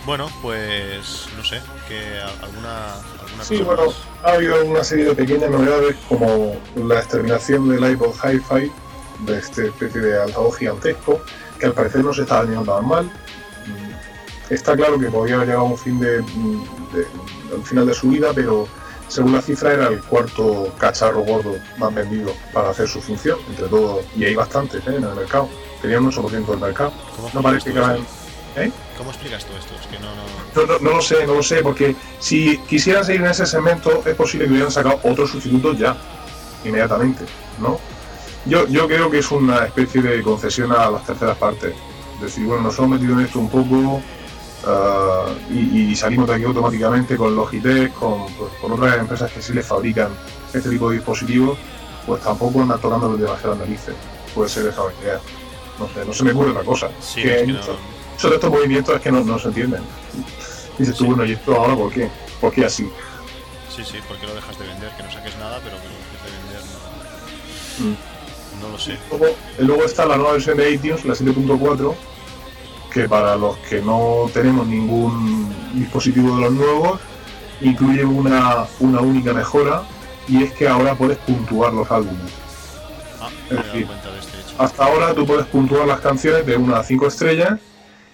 Bueno, 0.04 0.28
pues 0.42 1.26
no 1.36 1.44
sé, 1.44 1.60
que 1.88 2.18
alguna, 2.42 2.94
alguna 3.20 3.44
Sí, 3.44 3.58
cosa 3.58 3.64
bueno, 3.70 3.86
más? 3.86 3.94
ha 4.24 4.32
habido 4.34 4.64
una 4.64 4.82
serie 4.82 5.04
de 5.06 5.14
pequeñas 5.14 5.50
novedades 5.50 5.96
como 6.08 6.56
la 6.74 6.98
exterminación 6.98 7.68
del 7.68 7.92
iPod 7.92 8.12
Hi-Fi, 8.24 8.72
de 9.20 9.38
este 9.38 9.66
especie 9.68 10.00
de 10.00 10.20
altavoz 10.20 10.58
gigantesco, 10.58 11.20
que 11.58 11.66
al 11.66 11.72
parecer 11.72 12.04
no 12.04 12.12
se 12.12 12.22
estaba 12.22 12.40
vendiendo 12.42 12.74
tan 12.74 12.86
mal. 12.88 13.04
Mm, 13.06 14.52
Está 14.52 14.74
claro 14.76 14.98
que 14.98 15.06
podía 15.06 15.36
haber 15.36 15.46
llegado 15.48 15.66
a 15.66 15.70
un 15.70 15.78
fin 15.78 16.00
de, 16.00 16.20
mm, 16.20 16.64
de- 16.94 17.06
al 17.56 17.62
final 17.64 17.86
de 17.86 17.94
su 17.94 18.08
vida, 18.08 18.30
pero 18.34 18.66
según 19.12 19.34
la 19.34 19.42
cifra 19.42 19.74
era 19.74 19.88
el 19.88 20.00
cuarto 20.00 20.72
cacharro 20.78 21.20
gordo 21.20 21.56
más 21.76 21.94
vendido 21.94 22.32
para 22.52 22.70
hacer 22.70 22.88
su 22.88 23.02
función, 23.02 23.38
entre 23.46 23.66
todos, 23.66 24.04
y 24.16 24.24
hay 24.24 24.34
bastantes 24.34 24.80
¿eh? 24.86 24.94
en 24.96 25.04
el 25.04 25.14
mercado. 25.14 25.50
Tenían 25.82 26.04
un 26.04 26.12
8% 26.12 26.46
del 26.46 26.58
mercado. 26.58 26.92
¿Cómo 27.16 27.30
No 27.34 27.42
parece 27.42 27.72
que? 27.72 27.80
¿Eh? 28.56 28.72
¿Cómo 28.96 29.10
explicas 29.10 29.44
tú 29.44 29.52
esto? 29.58 29.74
Es 29.78 29.86
que 29.86 29.98
no, 29.98 30.14
no... 30.14 30.22
No, 30.54 30.66
no, 30.66 30.78
no 30.78 30.96
lo 30.96 31.02
sé, 31.02 31.26
no 31.26 31.34
lo 31.34 31.42
sé, 31.42 31.62
porque 31.62 31.94
si 32.20 32.56
quisieran 32.58 33.04
seguir 33.04 33.20
en 33.20 33.28
ese 33.28 33.44
segmento, 33.44 34.02
es 34.06 34.14
posible 34.14 34.46
que 34.46 34.52
hubieran 34.52 34.72
sacado 34.72 34.98
otros 35.02 35.30
sustitutos 35.30 35.78
ya, 35.78 35.94
inmediatamente, 36.64 37.24
¿no? 37.60 37.78
Yo, 38.46 38.66
yo 38.66 38.86
creo 38.86 39.10
que 39.10 39.18
es 39.18 39.30
una 39.30 39.66
especie 39.66 40.00
de 40.00 40.22
concesión 40.22 40.72
a 40.72 40.90
las 40.90 41.06
terceras 41.06 41.36
partes. 41.36 41.74
Es 42.16 42.20
decir, 42.22 42.46
bueno, 42.46 42.62
nos 42.62 42.78
hemos 42.78 42.90
metido 42.90 43.18
en 43.18 43.26
esto 43.26 43.38
un 43.38 43.50
poco 43.50 44.02
ah, 44.66 45.26
y, 45.50 45.90
y 45.92 45.96
salimos 45.96 46.28
de 46.28 46.34
aquí 46.34 46.44
automáticamente 46.44 47.16
con 47.16 47.34
Logitech, 47.36 47.92
con, 47.94 48.26
con 48.60 48.72
otras 48.72 48.98
empresas 48.98 49.30
que 49.32 49.42
sí 49.42 49.52
les 49.52 49.66
fabrican 49.66 50.08
este 50.52 50.68
tipo 50.70 50.90
de 50.90 50.96
dispositivos, 50.96 51.58
pues 52.06 52.22
tampoco 52.22 52.62
andan 52.62 52.80
tocando 52.80 53.16
demasiadas 53.16 53.58
narices. 53.58 53.94
Puede 54.34 54.48
ser 54.48 54.66
esa 54.66 54.82
idea. 55.02 55.20
No 55.78 55.88
sé, 55.88 56.04
no 56.04 56.12
se 56.12 56.24
me 56.24 56.32
ocurre 56.32 56.50
otra 56.50 56.64
cosa. 56.64 56.88
Sí, 57.00 57.22
Que 57.22 57.40
es 57.40 57.46
que 57.46 57.52
no... 57.52 58.34
estos 58.34 58.50
movimientos 58.50 58.94
es 58.96 59.00
que 59.00 59.12
no, 59.12 59.20
no 59.24 59.38
se 59.38 59.48
entienden. 59.48 59.82
Dices 60.78 60.94
tú, 60.96 61.04
Sí. 61.04 61.08
bueno, 61.10 61.24
¿y 61.24 61.32
esto 61.32 61.54
ahora 61.54 61.74
por 61.74 61.92
qué? 61.92 62.08
¿Por 62.40 62.52
qué 62.52 62.64
así? 62.64 62.90
Sí, 63.74 63.82
sí, 63.84 63.98
porque 64.08 64.26
lo 64.26 64.34
dejas 64.34 64.58
de 64.58 64.66
vender, 64.66 64.90
que 64.96 65.02
no 65.02 65.10
saques 65.10 65.36
nada, 65.38 65.58
pero 65.64 65.76
que 65.78 65.84
lo 65.84 65.94
dejes 65.94 66.22
de 66.24 66.30
vender 66.38 66.62
no, 68.60 68.66
no 68.66 68.72
lo 68.72 68.78
sé. 68.78 68.98
Luego, 69.10 69.34
luego 69.58 69.84
está 69.84 70.04
la 70.06 70.16
nueva 70.16 70.32
versión 70.32 70.56
de 70.58 70.70
iTunes, 70.72 71.04
la 71.04 71.14
7.4, 71.14 71.94
que 72.92 73.08
para 73.08 73.36
los 73.36 73.56
que 73.58 73.80
no 73.80 74.26
tenemos 74.32 74.66
ningún 74.66 75.52
dispositivo 75.74 76.36
de 76.36 76.42
los 76.42 76.52
nuevos, 76.52 77.00
incluye 77.60 78.04
una, 78.04 78.64
una 78.80 79.00
única 79.00 79.32
mejora, 79.32 79.82
y 80.28 80.42
es 80.42 80.52
que 80.52 80.68
ahora 80.68 80.94
puedes 80.94 81.18
puntuar 81.18 81.72
los 81.72 81.90
álbumes. 81.90 82.32
Ah, 83.20 83.28
Es 83.50 83.56
decir, 83.56 83.86
de 83.86 84.18
este 84.18 84.40
hecho. 84.40 84.54
Hasta 84.62 84.84
ahora 84.84 85.14
tú 85.14 85.26
puedes 85.26 85.46
puntuar 85.46 85.86
las 85.86 86.00
canciones 86.00 86.44
de 86.46 86.56
1 86.56 86.76
a 86.76 86.82
5 86.84 87.06
estrellas, 87.06 87.58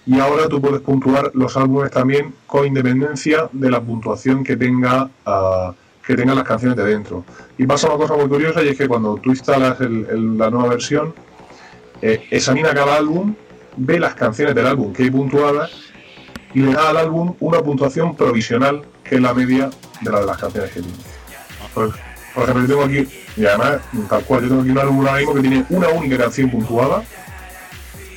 y 0.05 0.19
ahora 0.19 0.47
tú 0.47 0.59
puedes 0.61 0.81
puntuar 0.81 1.31
los 1.35 1.55
álbumes 1.57 1.91
también 1.91 2.33
con 2.47 2.65
independencia 2.65 3.49
de 3.51 3.69
la 3.69 3.79
puntuación 3.81 4.43
que 4.43 4.55
tenga 4.57 5.09
ah, 5.25 5.73
que 6.05 6.15
tengan 6.15 6.35
las 6.37 6.45
canciones 6.45 6.75
de 6.75 6.85
dentro. 6.85 7.23
Y 7.59 7.67
pasa 7.67 7.85
una 7.87 7.97
cosa 7.97 8.15
muy 8.15 8.27
curiosa 8.27 8.63
y 8.63 8.69
es 8.69 8.77
que 8.77 8.87
cuando 8.87 9.17
tú 9.17 9.29
instalas 9.29 9.79
el- 9.81 10.07
el- 10.09 10.37
la 10.39 10.49
nueva 10.49 10.69
versión, 10.69 11.13
eh, 12.01 12.25
examina 12.31 12.73
cada 12.73 12.95
álbum, 12.95 13.35
ve 13.79 13.99
las 13.99 14.13
canciones 14.13 14.53
del 14.53 14.67
álbum 14.67 14.93
que 14.93 15.03
hay 15.03 15.11
puntuadas 15.11 15.71
y 16.53 16.59
le 16.59 16.73
da 16.73 16.89
al 16.89 16.97
álbum 16.97 17.35
una 17.39 17.61
puntuación 17.61 18.15
provisional 18.15 18.83
que 19.03 19.15
es 19.15 19.21
la 19.21 19.33
media 19.33 19.69
de 20.01 20.11
la 20.11 20.19
de 20.19 20.25
las 20.25 20.37
canciones 20.37 20.71
que 20.71 20.81
tiene. 20.81 20.97
Por 21.73 22.43
ejemplo, 22.43 22.61
yo 22.61 22.67
tengo 22.67 22.83
aquí, 22.83 23.07
y 23.37 23.45
además, 23.45 23.81
tal 24.07 24.23
cual, 24.23 24.41
yo 24.43 24.49
tengo 24.49 24.61
aquí 24.61 24.71
un 24.71 24.77
álbum 24.77 24.99
ahora 24.99 25.17
mismo 25.17 25.33
que 25.33 25.41
tiene 25.41 25.65
una 25.69 25.89
única 25.89 26.17
canción 26.17 26.49
puntuada, 26.49 27.03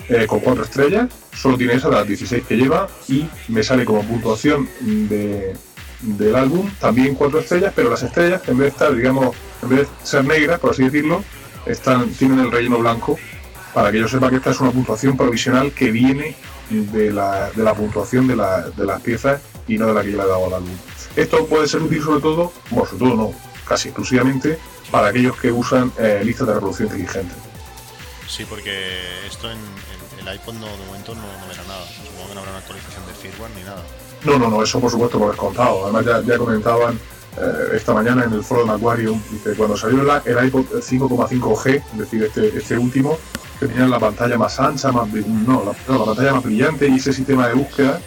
eh, 0.09 0.27
con 0.27 0.41
cuatro 0.41 0.65
estrellas, 0.65 1.09
solo 1.35 1.57
tiene 1.57 1.75
esa 1.75 1.89
de 1.89 1.97
las 1.97 2.07
16 2.07 2.45
que 2.47 2.57
lleva, 2.57 2.89
y 3.09 3.27
me 3.49 3.63
sale 3.63 3.85
como 3.85 4.03
puntuación 4.03 4.69
de, 4.81 5.55
del 6.03 6.37
álbum 6.37 6.69
también 6.79 7.15
cuatro 7.15 7.41
estrellas, 7.41 7.73
pero 7.75 7.91
las 7.91 8.03
estrellas, 8.03 8.43
en 8.49 8.59
vez 8.59 8.67
de 8.67 8.69
estar, 8.69 8.95
digamos, 8.95 9.35
en 9.63 9.69
vez 9.71 9.79
de 9.81 9.87
ser 10.03 10.25
negras, 10.25 10.61
por 10.61 10.71
así 10.71 10.85
decirlo, 10.85 11.25
están, 11.65 12.11
tienen 12.11 12.41
el 12.41 12.51
relleno 12.51 12.79
blanco, 12.79 13.19
para 13.75 13.91
que 13.91 13.99
yo 14.01 14.09
sepa 14.09 14.29
que 14.31 14.37
esta 14.37 14.51
es 14.51 14.61
una 14.61 14.71
puntuación 14.71 15.17
provisional 15.17 15.73
que 15.73 15.91
viene 15.91 16.37
de 16.71 17.11
la, 17.13 17.51
de 17.51 17.63
la 17.63 17.75
puntuación 17.75 18.27
de, 18.27 18.37
la- 18.37 18.63
de 18.71 18.85
las 18.85 19.01
piezas 19.01 19.41
y 19.69 19.79
no 19.79 19.87
de 19.87 19.95
la 19.95 20.03
que 20.03 20.11
yo 20.13 20.19
le 20.19 20.25
he 20.25 20.27
dado 20.27 20.47
al 20.47 20.55
álbum. 20.55 20.77
Esto 21.17 21.47
puede 21.47 21.67
ser 21.69 21.83
útil 21.83 22.03
sobre 22.03 22.21
todo, 22.21 22.53
bueno, 22.71 22.87
sobre 22.87 22.99
todo 23.05 23.15
no, 23.17 23.33
casi 23.67 23.89
exclusivamente, 23.89 24.59
para 24.91 25.09
aquellos 25.09 25.37
que 25.39 25.51
usan 25.53 25.93
eh, 25.99 26.23
listas 26.25 26.47
de 26.47 26.55
reproducción 26.55 26.89
inteligente. 26.89 27.35
Sí, 28.29 28.45
porque 28.49 28.99
esto 29.27 29.51
en, 29.51 29.59
en 30.21 30.27
el 30.29 30.35
iPod 30.35 30.55
no, 30.55 30.67
de 30.67 30.87
momento 30.87 31.15
no, 31.15 31.21
no 31.21 31.47
verá 31.49 31.63
nada. 31.69 31.85
Supongo 31.87 32.29
que 32.29 32.35
no 32.35 32.41
habrá 32.41 32.53
una 32.53 32.61
actualización 32.61 33.07
de 33.07 33.13
firmware 33.15 33.51
ni 33.57 33.63
nada. 33.63 33.83
No, 34.25 34.39
no, 34.39 34.49
no, 34.49 34.63
eso 34.63 34.81
por 34.81 34.91
supuesto 34.91 35.19
lo 35.19 35.33
he 35.33 35.37
contado. 35.37 35.85
Además 35.85 36.07
ya, 36.07 36.23
ya 36.23 36.39
comentaban 36.39 36.99
eh, 37.39 37.69
esta 37.77 37.93
mañana 37.93 38.25
en 38.25 38.33
el 38.33 38.43
foro 38.45 38.65
de 38.65 38.73
Aquarium, 38.73 39.21
dice, 39.31 39.55
cuando 39.55 39.77
salió 39.77 40.01
el, 40.03 40.23
el 40.37 40.47
iPod 40.47 40.65
5,5G, 40.67 41.83
es 41.93 41.99
decir, 41.99 42.23
este, 42.25 42.57
este 42.57 42.79
último, 42.79 43.19
que 43.63 43.69
tenía 43.69 43.87
la 43.87 44.01
pantalla 44.01 44.37
más 44.37 44.59
ancha, 44.59 44.91
más 44.91 45.09
no, 45.09 45.65
la, 45.65 45.73
no, 45.93 45.99
la 45.99 46.05
pantalla 46.05 46.35
más 46.35 46.45
brillante 46.45 46.89
y 46.89 46.97
ese 46.97 47.13
sistema 47.13 47.49
de 47.49 47.55
búsqueda, 47.55 48.01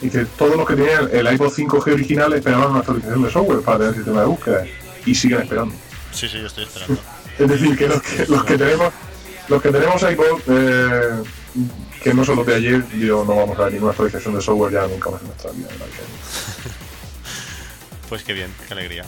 y 0.00 0.08
que 0.08 0.24
todos 0.24 0.56
los 0.56 0.66
que 0.66 0.76
tenían 0.76 1.08
el 1.12 1.32
iPod 1.32 1.52
5G 1.52 1.92
original 1.92 2.32
esperaban 2.32 2.70
una 2.70 2.78
actualización 2.80 3.22
de 3.22 3.30
software 3.30 3.60
para 3.60 3.78
tener 3.78 3.90
el 3.90 3.96
sistema 3.96 4.20
de 4.20 4.26
búsqueda, 4.26 4.64
y 5.04 5.14
siguen 5.14 5.42
esperando. 5.42 5.74
Sí, 6.12 6.28
sí, 6.28 6.40
yo 6.40 6.46
estoy 6.46 6.64
esperando. 6.64 7.00
Es 7.38 7.48
decir, 7.48 7.78
que 7.78 7.86
los 7.86 8.02
que, 8.02 8.26
los 8.26 8.44
que 8.44 8.58
tenemos 8.58 8.92
los 9.48 9.62
que 9.62 9.70
tenemos 9.70 10.02
iPod, 10.02 10.40
eh, 10.48 11.22
que 12.02 12.12
no 12.12 12.24
son 12.24 12.36
los 12.36 12.46
de 12.46 12.56
ayer, 12.56 12.84
yo 12.98 13.24
no 13.24 13.36
vamos 13.36 13.58
a 13.58 13.64
ver 13.64 13.74
ninguna 13.74 13.92
actualización 13.92 14.34
de 14.34 14.42
software 14.42 14.72
ya 14.72 14.86
nunca 14.88 15.10
más 15.10 15.20
en 15.20 15.28
nuestra 15.28 15.50
vida. 15.52 15.68
Pues 18.08 18.22
qué 18.24 18.32
bien, 18.32 18.50
qué 18.66 18.72
alegría. 18.72 19.04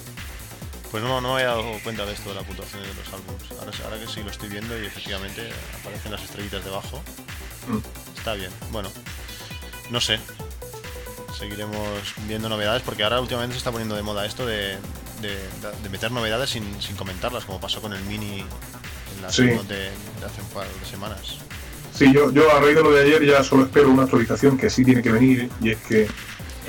Pues 0.90 1.02
no, 1.04 1.20
no 1.20 1.28
me 1.34 1.34
había 1.42 1.54
dado 1.54 1.78
cuenta 1.84 2.04
de 2.04 2.12
esto 2.14 2.30
de 2.30 2.34
la 2.36 2.42
puntuación 2.42 2.82
de 2.82 2.88
los 2.88 3.06
álbumes. 3.12 3.42
Ahora, 3.58 3.70
ahora 3.84 3.98
que 4.04 4.08
sí 4.12 4.22
lo 4.24 4.30
estoy 4.30 4.48
viendo 4.48 4.76
y 4.80 4.86
efectivamente 4.86 5.48
aparecen 5.80 6.10
las 6.12 6.22
estrellitas 6.22 6.64
debajo. 6.64 7.00
Mm. 7.68 8.18
Está 8.18 8.34
bien. 8.34 8.50
Bueno, 8.72 8.90
no 9.90 10.00
sé. 10.00 10.18
Seguiremos 11.38 11.86
viendo 12.26 12.48
novedades 12.48 12.82
porque 12.82 13.04
ahora 13.04 13.20
últimamente 13.20 13.54
se 13.54 13.58
está 13.58 13.70
poniendo 13.70 13.94
de 13.94 14.02
moda 14.02 14.26
esto 14.26 14.44
de, 14.46 14.76
de- 15.22 15.48
de 15.82 15.88
meter 15.88 16.10
novedades 16.10 16.50
sin, 16.50 16.82
sin 16.82 16.96
comentarlas, 16.96 17.44
como 17.44 17.60
pasó 17.60 17.80
con 17.80 17.92
el 17.92 18.02
mini 18.04 18.40
en 18.40 19.22
la 19.22 19.30
Sí. 19.32 19.44
de, 19.44 19.56
de 19.62 19.90
hace 20.26 20.40
un 20.42 20.48
par 20.52 20.66
de 20.66 20.86
semanas. 20.90 21.38
Sí, 21.94 22.12
yo, 22.12 22.30
yo 22.32 22.50
a 22.54 22.60
raíz 22.60 22.74
de 22.76 22.82
lo 22.82 22.92
de 22.92 23.02
ayer 23.04 23.24
ya 23.24 23.44
solo 23.44 23.64
espero 23.64 23.90
una 23.90 24.02
actualización 24.04 24.58
que 24.58 24.68
sí 24.70 24.84
tiene 24.84 25.02
que 25.02 25.10
venir 25.12 25.50
y 25.60 25.70
es 25.70 25.78
que 25.78 26.08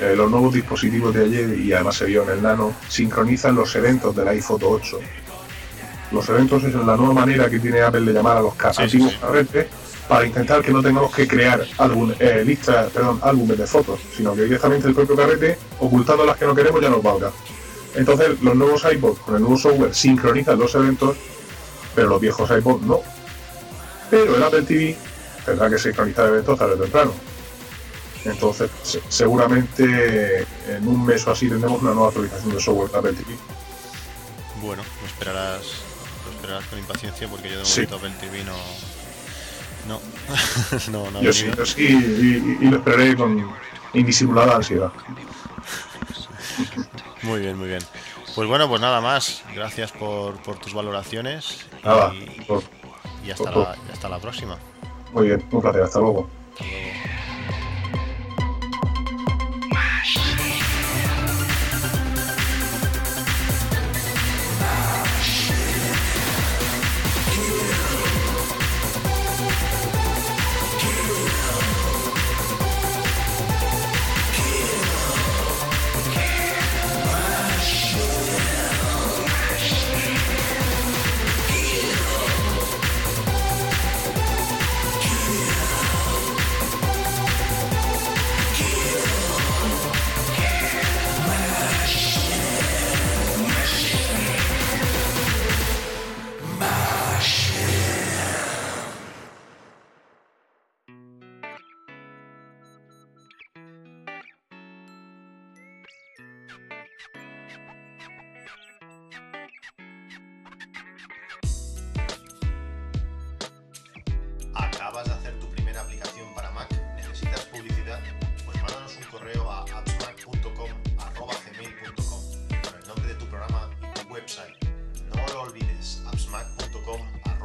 eh, 0.02 0.16
los 0.16 0.30
nuevos 0.30 0.52
dispositivos 0.52 1.14
de 1.14 1.24
ayer, 1.24 1.58
y 1.58 1.72
además 1.72 1.96
se 1.96 2.06
vio 2.06 2.24
en 2.24 2.30
el 2.30 2.42
Nano, 2.42 2.74
sincronizan 2.88 3.54
los 3.54 3.74
eventos 3.76 4.14
del 4.16 4.28
iPhoto 4.28 4.68
8. 4.70 4.98
Los 6.10 6.28
eventos 6.28 6.64
es 6.64 6.74
la 6.74 6.96
nueva 6.96 7.14
manera 7.14 7.48
que 7.48 7.58
tiene 7.58 7.80
Apple 7.80 8.02
de 8.02 8.12
llamar 8.12 8.36
a 8.38 8.42
los 8.42 8.52
Sí, 8.54 8.58
sí, 8.74 8.82
antiguos 8.82 9.12
sí. 9.12 9.18
carretes 9.20 9.66
para 10.08 10.26
intentar 10.26 10.60
que 10.62 10.72
no 10.72 10.82
tengamos 10.82 11.14
que 11.14 11.26
crear 11.26 11.64
álbum, 11.78 12.12
eh, 12.18 12.42
listas, 12.44 12.90
perdón, 12.90 13.18
álbumes 13.22 13.56
de 13.56 13.66
fotos, 13.66 14.00
sino 14.14 14.34
que 14.34 14.42
directamente 14.42 14.88
el 14.88 14.94
propio 14.94 15.16
carrete, 15.16 15.56
ocultando 15.78 16.26
las 16.26 16.36
que 16.36 16.44
no 16.44 16.54
queremos, 16.54 16.80
ya 16.82 16.90
nos 16.90 17.02
valga. 17.02 17.30
Entonces 17.94 18.40
los 18.42 18.54
nuevos 18.54 18.84
iPods 18.90 19.20
con 19.20 19.36
el 19.36 19.40
nuevo 19.42 19.56
software 19.56 19.94
sincronizan 19.94 20.58
los 20.58 20.74
eventos, 20.74 21.16
pero 21.94 22.08
los 22.08 22.20
viejos 22.20 22.50
iPods 22.50 22.82
no. 22.82 23.00
Pero 24.10 24.36
el 24.36 24.42
Apple 24.42 24.62
TV 24.62 24.96
tendrá 25.46 25.70
que 25.70 25.78
sincronizar 25.78 26.26
eventos 26.28 26.58
tarde 26.58 26.74
o 26.74 26.78
temprano. 26.78 27.12
Entonces, 28.24 28.70
se- 28.82 29.02
seguramente 29.08 30.46
en 30.68 30.86
un 30.86 31.04
mes 31.04 31.26
o 31.26 31.32
así 31.32 31.48
tendremos 31.48 31.82
una 31.82 31.92
nueva 31.92 32.08
actualización 32.08 32.54
de 32.54 32.60
software 32.60 32.90
de 32.90 32.98
Apple 32.98 33.12
TV. 33.14 33.36
Bueno, 34.60 34.82
lo 35.00 35.06
esperarás, 35.06 35.62
lo 36.24 36.30
esperarás 36.32 36.64
con 36.66 36.78
impaciencia 36.78 37.28
porque 37.28 37.50
yo 37.50 37.58
de 37.58 37.64
Sí. 37.64 37.80
momento 37.82 37.96
Apple 37.96 38.12
TV 38.20 38.44
no. 38.44 38.56
No, 39.88 40.00
no, 40.92 41.10
no 41.10 41.22
Yo 41.22 41.32
sí, 41.32 41.50
yo 41.56 41.66
sí, 41.66 41.82
y, 41.82 41.92
y- 41.92 42.58
y 42.66 42.70
lo 42.70 42.76
esperaré 42.76 43.16
con 43.16 43.52
indisimulada 43.94 44.54
ansiedad. 44.56 44.92
Muy 47.22 47.40
bien, 47.40 47.58
muy 47.58 47.68
bien. 47.68 47.82
Pues 48.34 48.48
bueno, 48.48 48.68
pues 48.68 48.80
nada 48.80 49.00
más. 49.00 49.42
Gracias 49.54 49.90
por, 49.92 50.36
por 50.42 50.56
tus 50.58 50.72
valoraciones. 50.74 51.66
Nada, 51.84 52.14
Y, 52.14 52.46
y 53.26 53.30
hasta, 53.30 53.50
la, 53.50 53.76
y 53.88 53.92
hasta 53.92 54.08
la 54.08 54.18
próxima. 54.20 54.56
muy 55.12 55.26
bien, 55.26 55.44
un 55.50 55.60
placer, 55.60 55.82
hasta 55.82 55.98
luego. 55.98 56.28
Hasta 56.52 56.64
luego. 56.64 56.91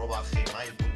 arroba 0.08 0.24
gmail.com 0.32 0.87